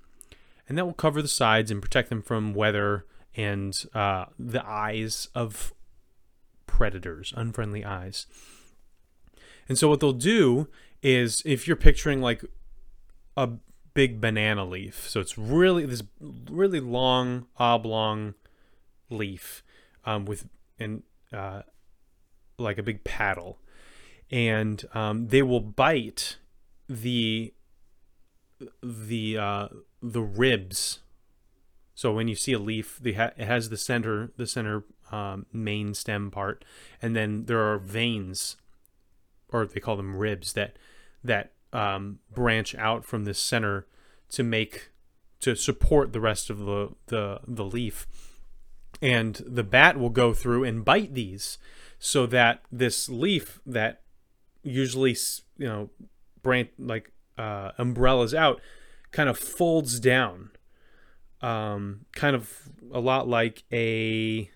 and 0.69 0.77
that 0.77 0.85
will 0.85 0.95
cover 0.95 1.23
the 1.23 1.29
sides 1.29 1.71
and 1.71 1.81
protect 1.81 2.09
them 2.09 2.23
from 2.23 2.55
weather 2.55 3.05
and 3.37 3.85
uh, 3.95 4.27
the 4.39 4.65
eyes 4.67 5.29
of 5.35 5.73
predators, 6.67 7.33
unfriendly 7.37 7.85
eyes. 7.85 8.27
And 9.69 9.79
so 9.79 9.89
what 9.89 10.01
they'll 10.01 10.13
do 10.13 10.69
is, 11.03 11.43
if 11.45 11.67
you're 11.67 11.77
picturing 11.77 12.21
like 12.21 12.45
a 13.37 13.51
big 13.97 14.21
banana 14.21 14.63
leaf. 14.63 15.09
So 15.09 15.21
it's 15.21 15.39
really 15.39 15.87
this 15.87 16.03
really 16.51 16.81
long 16.81 17.47
oblong 17.57 18.35
leaf 19.09 19.65
um, 20.05 20.27
with 20.27 20.47
and 20.79 21.03
uh, 21.33 21.63
like 22.59 22.77
a 22.77 22.83
big 22.83 23.05
paddle, 23.05 23.59
and 24.31 24.85
um, 24.93 25.29
they 25.29 25.43
will 25.43 25.61
bite 25.61 26.37
the 26.89 27.55
the 28.83 29.39
uh, 29.39 29.69
the 30.03 30.23
ribs. 30.23 31.01
So 31.97 32.13
when 32.13 32.29
you 32.29 32.37
see 32.37 32.53
a 32.53 32.59
leaf, 32.59 33.01
the 33.03 33.15
ha- 33.15 33.33
it 33.39 33.47
has 33.47 33.71
the 33.71 33.79
center 33.79 34.31
the 34.37 34.47
center 34.47 34.85
um, 35.11 35.47
main 35.51 35.95
stem 35.95 36.31
part, 36.31 36.63
and 37.01 37.17
then 37.17 37.47
there 37.47 37.61
are 37.61 37.79
veins, 37.79 38.57
or 39.49 39.65
they 39.67 39.81
call 39.81 39.97
them 39.97 40.15
ribs 40.15 40.53
that 40.53 40.77
that 41.25 41.53
um, 41.73 42.19
branch 42.33 42.75
out 42.75 43.07
from 43.07 43.25
the 43.25 43.33
center 43.33 43.87
to 44.29 44.43
make 44.43 44.91
to 45.41 45.57
support 45.57 46.13
the 46.13 46.21
rest 46.21 46.51
of 46.51 46.59
the, 46.59 46.91
the 47.07 47.41
the 47.49 47.65
leaf. 47.65 48.07
And 49.01 49.35
the 49.47 49.65
bat 49.65 49.99
will 49.99 50.11
go 50.11 50.35
through 50.35 50.65
and 50.65 50.85
bite 50.85 51.15
these 51.15 51.57
so 51.99 52.27
that 52.27 52.61
this 52.71 53.09
leaf 53.09 53.59
that 53.65 54.03
usually 54.63 55.17
you 55.57 55.67
know 55.67 55.89
branch 56.43 56.69
like 56.79 57.11
uh, 57.39 57.73
umbrellas 57.79 58.35
out 58.35 58.61
kind 59.13 59.31
of 59.31 59.39
folds 59.39 59.99
down 59.99 60.51
um, 61.43 62.07
kind 62.13 62.35
of 62.35 62.71
a 62.93 63.01
lot 63.01 63.29
like 63.29 63.65
a 63.73 64.51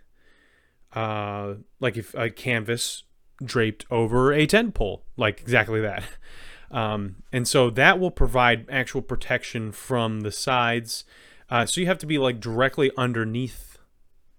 uh, 0.92 1.54
like 1.78 1.96
if 1.96 2.14
a 2.14 2.30
canvas 2.30 3.04
draped 3.42 3.86
over 3.90 4.32
a 4.32 4.46
tent 4.46 4.74
pole 4.74 5.02
like 5.16 5.40
exactly 5.40 5.80
that 5.80 6.04
um, 6.70 7.16
and 7.32 7.48
so 7.48 7.70
that 7.70 7.98
will 7.98 8.10
provide 8.10 8.66
actual 8.70 9.02
protection 9.02 9.72
from 9.72 10.20
the 10.20 10.32
sides. 10.32 11.04
Uh, 11.48 11.66
so 11.66 11.80
you 11.80 11.86
have 11.86 11.98
to 11.98 12.06
be 12.06 12.18
like 12.18 12.40
directly 12.40 12.90
underneath 12.96 13.78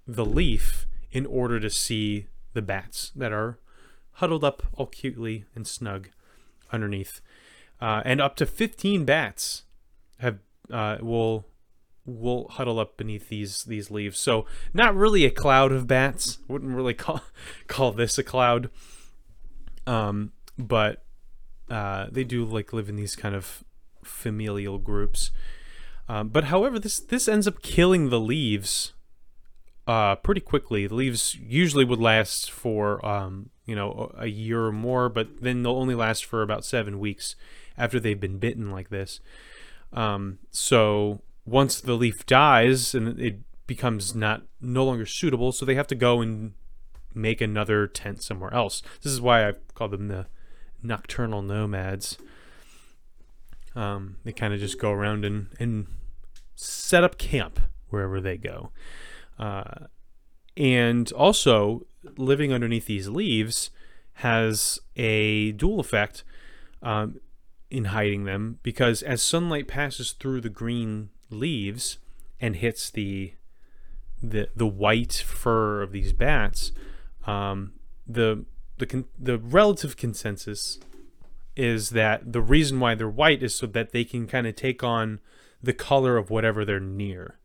the 0.07 0.25
leaf 0.25 0.87
in 1.11 1.25
order 1.25 1.59
to 1.59 1.69
see 1.69 2.27
the 2.53 2.61
bats 2.61 3.11
that 3.15 3.33
are 3.33 3.59
huddled 4.13 4.43
up 4.43 4.63
all 4.73 4.85
cutely 4.85 5.45
and 5.55 5.67
snug 5.67 6.09
underneath. 6.71 7.21
Uh, 7.81 8.01
and 8.05 8.21
up 8.21 8.35
to 8.35 8.45
15 8.45 9.03
bats 9.03 9.63
have 10.19 10.39
uh, 10.71 10.97
will 11.01 11.45
will 12.05 12.47
huddle 12.49 12.79
up 12.79 12.97
beneath 12.97 13.29
these 13.29 13.63
these 13.63 13.91
leaves. 13.91 14.19
So 14.19 14.45
not 14.73 14.95
really 14.95 15.25
a 15.25 15.31
cloud 15.31 15.71
of 15.71 15.87
bats. 15.87 16.39
Wouldn't 16.47 16.75
really 16.75 16.93
call 16.95 17.21
call 17.67 17.91
this 17.91 18.17
a 18.17 18.23
cloud. 18.23 18.69
Um, 19.87 20.31
but 20.57 21.03
uh, 21.69 22.07
they 22.11 22.23
do 22.23 22.45
like 22.45 22.73
live 22.73 22.89
in 22.89 22.95
these 22.95 23.15
kind 23.15 23.35
of 23.35 23.63
familial 24.03 24.77
groups. 24.77 25.31
Um, 26.09 26.29
but 26.29 26.45
however, 26.45 26.79
this 26.79 26.99
this 26.99 27.27
ends 27.27 27.47
up 27.47 27.61
killing 27.61 28.09
the 28.09 28.19
leaves 28.19 28.93
uh, 29.87 30.15
pretty 30.15 30.41
quickly. 30.41 30.87
The 30.87 30.95
leaves 30.95 31.35
usually 31.35 31.85
would 31.85 31.99
last 31.99 32.51
for 32.51 33.03
um, 33.05 33.49
you 33.65 33.75
know 33.75 34.13
a 34.17 34.27
year 34.27 34.65
or 34.65 34.71
more, 34.71 35.09
but 35.09 35.41
then 35.41 35.63
they'll 35.63 35.77
only 35.77 35.95
last 35.95 36.25
for 36.25 36.41
about 36.41 36.65
seven 36.65 36.99
weeks 36.99 37.35
after 37.77 37.99
they've 37.99 38.19
been 38.19 38.37
bitten 38.37 38.71
like 38.71 38.89
this. 38.89 39.19
Um, 39.93 40.39
so 40.51 41.21
once 41.51 41.81
the 41.81 41.93
leaf 41.93 42.25
dies 42.25 42.95
and 42.95 43.19
it 43.19 43.39
becomes 43.67 44.15
not 44.15 44.43
no 44.59 44.85
longer 44.85 45.05
suitable, 45.05 45.51
so 45.51 45.65
they 45.65 45.75
have 45.75 45.87
to 45.87 45.95
go 45.95 46.21
and 46.21 46.53
make 47.13 47.41
another 47.41 47.87
tent 47.87 48.23
somewhere 48.23 48.53
else. 48.53 48.81
This 49.01 49.11
is 49.11 49.21
why 49.21 49.47
I 49.47 49.53
call 49.73 49.89
them 49.89 50.07
the 50.07 50.27
nocturnal 50.81 51.41
nomads. 51.41 52.17
Um, 53.75 54.17
they 54.23 54.31
kind 54.31 54.53
of 54.53 54.59
just 54.59 54.79
go 54.79 54.91
around 54.91 55.25
and, 55.25 55.47
and 55.59 55.87
set 56.55 57.03
up 57.03 57.17
camp 57.17 57.59
wherever 57.89 58.19
they 58.21 58.37
go. 58.37 58.71
Uh, 59.37 59.85
and 60.57 61.11
also, 61.13 61.85
living 62.17 62.51
underneath 62.53 62.85
these 62.85 63.07
leaves 63.07 63.71
has 64.15 64.79
a 64.95 65.51
dual 65.53 65.79
effect 65.79 66.23
um, 66.81 67.19
in 67.69 67.85
hiding 67.85 68.25
them 68.25 68.59
because 68.63 69.01
as 69.01 69.21
sunlight 69.21 69.67
passes 69.67 70.11
through 70.11 70.41
the 70.41 70.49
green 70.49 71.09
leaves 71.31 71.97
and 72.39 72.55
hits 72.55 72.89
the 72.89 73.33
the 74.21 74.49
the 74.55 74.67
white 74.67 75.13
fur 75.13 75.81
of 75.81 75.91
these 75.91 76.13
bats, 76.13 76.71
um, 77.25 77.73
the 78.07 78.45
the 78.77 78.85
con- 78.85 79.05
the 79.17 79.37
relative 79.37 79.97
consensus 79.97 80.79
is 81.55 81.89
that 81.91 82.31
the 82.31 82.41
reason 82.41 82.79
why 82.79 82.95
they're 82.95 83.09
white 83.09 83.43
is 83.43 83.55
so 83.55 83.67
that 83.67 83.91
they 83.91 84.03
can 84.03 84.27
kind 84.27 84.47
of 84.47 84.55
take 84.55 84.83
on 84.83 85.19
the 85.61 85.73
color 85.73 86.17
of 86.17 86.29
whatever 86.29 86.63
they're 86.63 86.79
near. 86.79 87.37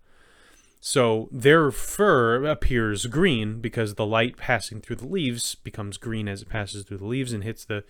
So 0.81 1.29
their 1.33 1.71
fur 1.71 2.45
appears 2.45 3.07
green 3.07 3.61
because 3.61 3.95
the 3.95 4.07
light 4.07 4.37
passing 4.37 4.81
through 4.81 4.97
the 4.97 5.07
leaves 5.07 5.57
becomes 5.57 5.99
green 5.99 6.29
as 6.29 6.43
it 6.43 6.49
passes 6.49 6.85
through 6.85 6.99
the 6.99 7.07
leaves 7.07 7.33
and 7.33 7.43
hits 7.43 7.65
the 7.65 7.83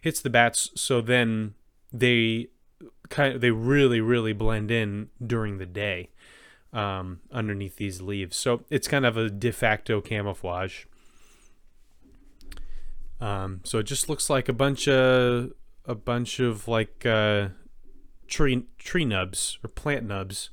hits 0.00 0.20
the 0.20 0.30
bats. 0.30 0.70
So 0.76 1.00
then 1.00 1.54
they 1.92 2.48
kind 3.08 3.34
of 3.34 3.40
they 3.40 3.50
really 3.50 4.00
really 4.00 4.32
blend 4.32 4.70
in 4.70 5.08
during 5.24 5.58
the 5.58 5.66
day 5.66 6.10
um, 6.72 7.20
underneath 7.32 7.76
these 7.76 8.00
leaves. 8.00 8.36
So 8.36 8.64
it's 8.68 8.88
kind 8.88 9.06
of 9.06 9.16
a 9.16 9.30
de 9.30 9.52
facto 9.52 10.00
camouflage. 10.00 10.84
Um, 13.20 13.60
so 13.64 13.78
it 13.78 13.84
just 13.84 14.08
looks 14.08 14.28
like 14.28 14.48
a 14.48 14.52
bunch 14.52 14.88
of 14.88 15.52
a 15.86 15.94
bunch 15.94 16.40
of 16.40 16.66
like 16.66 17.06
uh, 17.06 17.48
tree 18.26 18.66
tree 18.78 19.04
nubs 19.04 19.58
or 19.62 19.68
plant 19.68 20.06
nubs, 20.06 20.50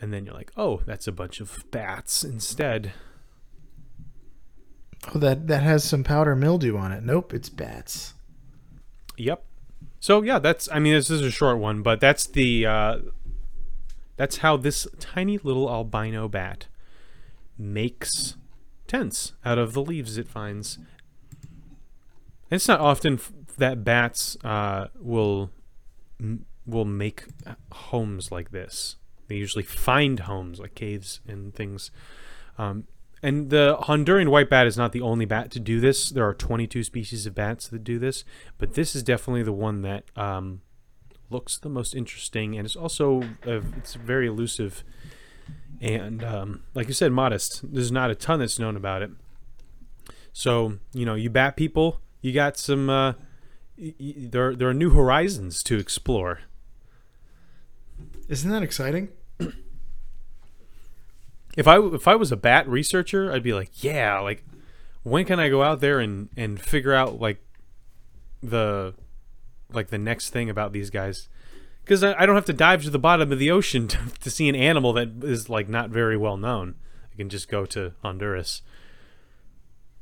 and 0.00 0.12
then 0.12 0.24
you're 0.24 0.34
like, 0.34 0.52
oh, 0.56 0.80
that's 0.86 1.06
a 1.06 1.12
bunch 1.12 1.40
of 1.40 1.64
bats 1.70 2.22
instead. 2.24 2.92
Oh, 5.14 5.18
that 5.18 5.48
that 5.48 5.62
has 5.62 5.84
some 5.84 6.04
powder 6.04 6.36
mildew 6.36 6.78
on 6.78 6.92
it. 6.92 7.02
Nope, 7.02 7.34
it's 7.34 7.48
bats. 7.48 8.14
Yep. 9.16 9.44
So 10.04 10.20
yeah, 10.20 10.38
that's. 10.38 10.68
I 10.70 10.80
mean, 10.80 10.92
this 10.92 11.08
is 11.08 11.22
a 11.22 11.30
short 11.30 11.56
one, 11.56 11.80
but 11.80 11.98
that's 11.98 12.26
the. 12.26 12.66
Uh, 12.66 12.98
that's 14.18 14.36
how 14.36 14.58
this 14.58 14.86
tiny 15.00 15.38
little 15.38 15.66
albino 15.70 16.28
bat 16.28 16.66
makes 17.56 18.36
tents 18.86 19.32
out 19.46 19.56
of 19.56 19.72
the 19.72 19.80
leaves 19.80 20.18
it 20.18 20.28
finds. 20.28 20.76
And 20.76 20.86
it's 22.50 22.68
not 22.68 22.80
often 22.80 23.18
that 23.56 23.82
bats 23.82 24.36
uh, 24.44 24.88
will 25.00 25.50
will 26.66 26.84
make 26.84 27.24
homes 27.72 28.30
like 28.30 28.50
this. 28.50 28.96
They 29.28 29.36
usually 29.36 29.64
find 29.64 30.20
homes 30.20 30.60
like 30.60 30.74
caves 30.74 31.20
and 31.26 31.54
things. 31.54 31.90
Um, 32.58 32.88
and 33.24 33.50
the 33.50 33.78
Honduran 33.82 34.28
white 34.28 34.50
bat 34.50 34.66
is 34.66 34.76
not 34.76 34.92
the 34.92 35.00
only 35.00 35.24
bat 35.24 35.50
to 35.52 35.60
do 35.60 35.80
this. 35.80 36.10
There 36.10 36.26
are 36.26 36.34
22 36.34 36.84
species 36.84 37.26
of 37.26 37.34
bats 37.34 37.68
that 37.68 37.82
do 37.82 37.98
this, 37.98 38.24
but 38.58 38.74
this 38.74 38.94
is 38.94 39.02
definitely 39.02 39.42
the 39.42 39.52
one 39.52 39.82
that 39.82 40.04
um, 40.16 40.60
looks 41.30 41.58
the 41.58 41.68
most 41.68 41.94
interesting, 41.94 42.56
and 42.56 42.66
it's 42.66 42.76
also 42.76 43.22
uh, 43.46 43.60
it's 43.76 43.94
very 43.94 44.26
elusive 44.26 44.84
and, 45.80 46.22
um, 46.24 46.62
like 46.74 46.86
you 46.88 46.94
said, 46.94 47.12
modest. 47.12 47.60
There's 47.74 47.92
not 47.92 48.10
a 48.10 48.14
ton 48.14 48.38
that's 48.38 48.58
known 48.58 48.76
about 48.76 49.02
it. 49.02 49.10
So 50.32 50.78
you 50.92 51.04
know, 51.04 51.14
you 51.14 51.30
bat 51.30 51.56
people, 51.56 52.00
you 52.20 52.32
got 52.32 52.56
some. 52.56 52.90
Uh, 52.90 53.12
y- 53.78 53.94
y- 54.00 54.14
there, 54.16 54.54
there 54.54 54.68
are 54.68 54.74
new 54.74 54.90
horizons 54.90 55.62
to 55.64 55.78
explore. 55.78 56.40
Isn't 58.28 58.50
that 58.50 58.62
exciting? 58.62 59.08
If 61.56 61.68
I 61.68 61.78
if 61.78 62.08
I 62.08 62.16
was 62.16 62.32
a 62.32 62.36
bat 62.36 62.68
researcher, 62.68 63.32
I'd 63.32 63.42
be 63.42 63.52
like, 63.52 63.82
yeah, 63.82 64.18
like 64.18 64.44
when 65.02 65.24
can 65.24 65.38
I 65.38 65.48
go 65.48 65.62
out 65.62 65.80
there 65.80 66.00
and 66.00 66.28
and 66.36 66.60
figure 66.60 66.94
out 66.94 67.20
like 67.20 67.42
the 68.42 68.94
like 69.72 69.88
the 69.88 69.98
next 69.98 70.30
thing 70.30 70.50
about 70.50 70.72
these 70.72 70.90
guys? 70.90 71.28
Because 71.82 72.02
I, 72.02 72.14
I 72.20 72.26
don't 72.26 72.34
have 72.34 72.46
to 72.46 72.52
dive 72.52 72.82
to 72.84 72.90
the 72.90 72.98
bottom 72.98 73.30
of 73.30 73.38
the 73.38 73.50
ocean 73.50 73.88
to, 73.88 73.98
to 74.20 74.30
see 74.30 74.48
an 74.48 74.56
animal 74.56 74.92
that 74.94 75.22
is 75.22 75.48
like 75.48 75.68
not 75.68 75.90
very 75.90 76.16
well 76.16 76.36
known. 76.36 76.76
I 77.12 77.16
can 77.16 77.28
just 77.28 77.48
go 77.48 77.64
to 77.66 77.92
Honduras. 78.02 78.62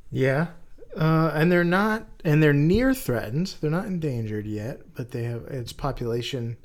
Yeah. 0.09 0.47
Uh, 0.95 1.31
and 1.33 1.51
they're 1.51 1.63
not, 1.63 2.07
and 2.23 2.41
they're 2.41 2.53
near 2.53 2.93
threatened. 2.93 3.55
They're 3.59 3.71
not 3.71 3.85
endangered 3.85 4.45
yet, 4.45 4.93
but 4.95 5.11
they 5.11 5.23
have 5.23 5.45
its 5.45 5.73
population 5.73 6.57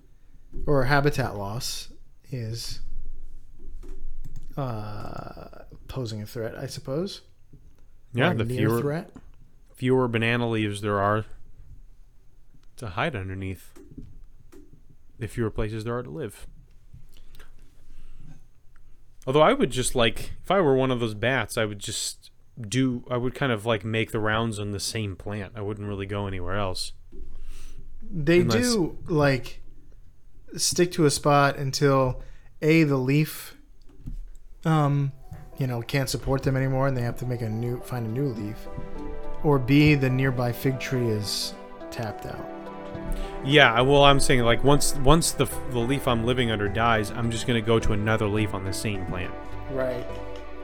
or 0.66 0.84
habitat 0.84 1.36
loss 1.36 1.88
is 2.30 2.80
uh, 4.58 5.64
posing 5.88 6.20
a 6.22 6.26
threat, 6.26 6.56
I 6.58 6.66
suppose. 6.66 7.22
Yeah, 8.12 8.30
Or 8.30 8.34
the 8.34 8.44
fewer 8.44 8.80
threat. 8.80 9.10
fewer 9.74 10.08
banana 10.08 10.48
leaves 10.48 10.80
there 10.80 10.98
are 10.98 11.24
to 12.76 12.88
hide 12.88 13.14
underneath, 13.16 13.72
the 15.18 15.26
fewer 15.28 15.50
places 15.50 15.84
there 15.84 15.96
are 15.98 16.02
to 16.02 16.10
live. 16.10 16.46
Although 19.26 19.42
I 19.42 19.52
would 19.52 19.70
just 19.70 19.94
like, 19.94 20.32
if 20.42 20.50
I 20.50 20.60
were 20.60 20.74
one 20.74 20.90
of 20.90 21.00
those 21.00 21.14
bats, 21.14 21.58
I 21.58 21.64
would 21.66 21.78
just 21.78 22.30
do, 22.60 23.04
I 23.10 23.16
would 23.18 23.34
kind 23.34 23.52
of 23.52 23.66
like 23.66 23.84
make 23.84 24.10
the 24.10 24.20
rounds 24.20 24.58
on 24.58 24.70
the 24.72 24.80
same 24.80 25.16
plant. 25.16 25.52
I 25.54 25.60
wouldn't 25.60 25.86
really 25.86 26.06
go 26.06 26.26
anywhere 26.26 26.56
else. 26.56 26.92
They 28.10 28.40
Unless- 28.40 28.72
do 28.72 28.98
like 29.06 29.60
stick 30.56 30.90
to 30.92 31.04
a 31.04 31.10
spot 31.10 31.56
until 31.58 32.22
a 32.62 32.84
the 32.84 32.96
leaf, 32.96 33.54
um, 34.68 35.12
you 35.56 35.66
know, 35.66 35.80
can't 35.82 36.08
support 36.08 36.42
them 36.42 36.56
anymore, 36.56 36.86
and 36.86 36.96
they 36.96 37.02
have 37.02 37.16
to 37.16 37.26
make 37.26 37.40
a 37.40 37.48
new 37.48 37.80
find 37.80 38.06
a 38.06 38.10
new 38.10 38.26
leaf, 38.26 38.68
or 39.42 39.58
b 39.58 39.94
the 39.94 40.10
nearby 40.10 40.52
fig 40.52 40.78
tree 40.78 41.08
is 41.08 41.54
tapped 41.90 42.26
out. 42.26 42.46
Yeah, 43.44 43.80
well, 43.80 44.04
I'm 44.04 44.20
saying 44.20 44.42
like 44.42 44.62
once 44.62 44.94
once 44.96 45.32
the 45.32 45.46
the 45.70 45.78
leaf 45.78 46.06
I'm 46.06 46.24
living 46.24 46.50
under 46.50 46.68
dies, 46.68 47.10
I'm 47.10 47.30
just 47.30 47.46
gonna 47.46 47.62
go 47.62 47.78
to 47.78 47.92
another 47.92 48.26
leaf 48.26 48.54
on 48.54 48.64
the 48.64 48.72
same 48.72 49.06
plant. 49.06 49.32
Right. 49.70 50.06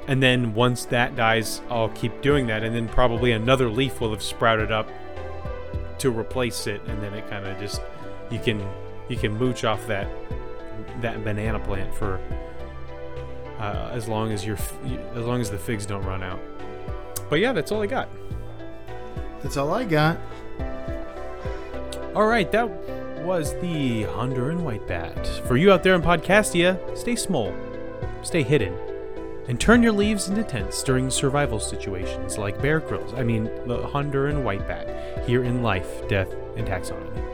And 0.06 0.22
then 0.22 0.52
once 0.52 0.84
that 0.86 1.16
dies, 1.16 1.62
I'll 1.70 1.88
keep 1.90 2.20
doing 2.20 2.46
that, 2.48 2.62
and 2.62 2.74
then 2.74 2.88
probably 2.88 3.32
another 3.32 3.70
leaf 3.70 4.00
will 4.00 4.10
have 4.10 4.22
sprouted 4.22 4.70
up 4.70 4.88
to 5.98 6.10
replace 6.10 6.66
it, 6.66 6.82
and 6.88 7.02
then 7.02 7.14
it 7.14 7.28
kind 7.30 7.46
of 7.46 7.58
just 7.58 7.80
you 8.30 8.38
can 8.38 8.62
you 9.08 9.16
can 9.16 9.32
mooch 9.36 9.64
off 9.64 9.86
that 9.86 10.06
that 11.00 11.24
banana 11.24 11.58
plant 11.58 11.94
for 11.94 12.20
uh, 13.64 13.90
as 13.92 14.08
long 14.08 14.32
as 14.32 14.44
your 14.44 14.56
as 15.14 15.24
long 15.24 15.40
as 15.40 15.50
the 15.50 15.58
figs 15.58 15.86
don't 15.86 16.04
run 16.04 16.22
out. 16.22 16.40
But 17.30 17.40
yeah, 17.40 17.52
that's 17.52 17.72
all 17.72 17.82
I 17.82 17.86
got. 17.86 18.08
That's 19.42 19.56
all 19.56 19.72
I 19.72 19.84
got. 19.84 20.18
All 22.14 22.26
right, 22.26 22.50
that 22.52 22.68
was 23.24 23.54
the 23.60 24.04
Honduran 24.04 24.60
white 24.60 24.86
bat. 24.86 25.26
For 25.46 25.56
you 25.56 25.72
out 25.72 25.82
there 25.82 25.94
in 25.94 26.02
Podcastia, 26.02 26.96
stay 26.96 27.16
small, 27.16 27.52
stay 28.22 28.42
hidden, 28.42 28.74
and 29.48 29.58
turn 29.58 29.82
your 29.82 29.92
leaves 29.92 30.28
into 30.28 30.44
tents 30.44 30.82
during 30.82 31.10
survival 31.10 31.58
situations 31.58 32.38
like 32.38 32.60
Bear 32.60 32.80
Grylls. 32.80 33.14
I 33.14 33.24
mean, 33.24 33.44
the 33.66 33.78
Honduran 33.78 34.42
white 34.42 34.66
bat 34.68 35.24
here 35.26 35.42
in 35.42 35.62
life, 35.62 36.06
death, 36.08 36.32
and 36.56 36.66
taxonomy. 36.66 37.33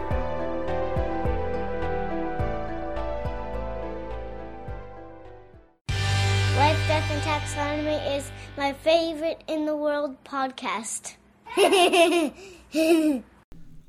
Podcast. 10.61 11.15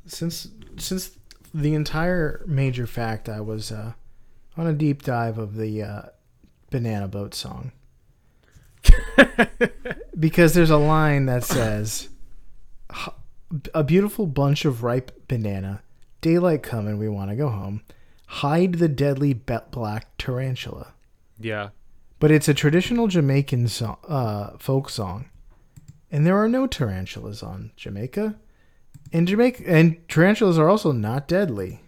Since 0.04 0.48
since 0.78 1.16
the 1.54 1.74
entire 1.74 2.42
major 2.46 2.86
fact, 2.86 3.28
I 3.28 3.40
was 3.40 3.70
uh, 3.70 3.92
on 4.56 4.66
a 4.66 4.72
deep 4.72 5.02
dive 5.02 5.38
of 5.38 5.54
the 5.54 5.82
uh, 5.82 6.02
Banana 6.70 7.06
Boat 7.06 7.34
song. 7.34 7.70
because 10.18 10.54
there's 10.54 10.70
a 10.70 10.76
line 10.76 11.26
that 11.26 11.44
says, 11.44 12.08
"A 13.72 13.84
beautiful 13.84 14.26
bunch 14.26 14.64
of 14.64 14.82
ripe 14.82 15.28
banana, 15.28 15.82
daylight 16.20 16.64
coming, 16.64 16.98
we 16.98 17.08
want 17.08 17.30
to 17.30 17.36
go 17.36 17.48
home. 17.48 17.82
Hide 18.26 18.74
the 18.74 18.88
deadly 18.88 19.34
black 19.34 20.08
tarantula." 20.18 20.94
Yeah. 21.38 21.68
But 22.18 22.32
it's 22.32 22.48
a 22.48 22.54
traditional 22.54 23.06
Jamaican 23.06 23.68
song, 23.68 23.98
uh, 24.08 24.56
folk 24.58 24.90
song, 24.90 25.26
and 26.12 26.26
there 26.26 26.36
are 26.36 26.48
no 26.48 26.66
tarantulas 26.66 27.42
on 27.42 27.72
Jamaica. 27.74 28.36
And 29.12 29.26
Jamaica 29.26 29.64
and 29.66 30.06
tarantulas 30.08 30.58
are 30.58 30.68
also 30.68 30.92
not 30.92 31.26
deadly. 31.26 31.80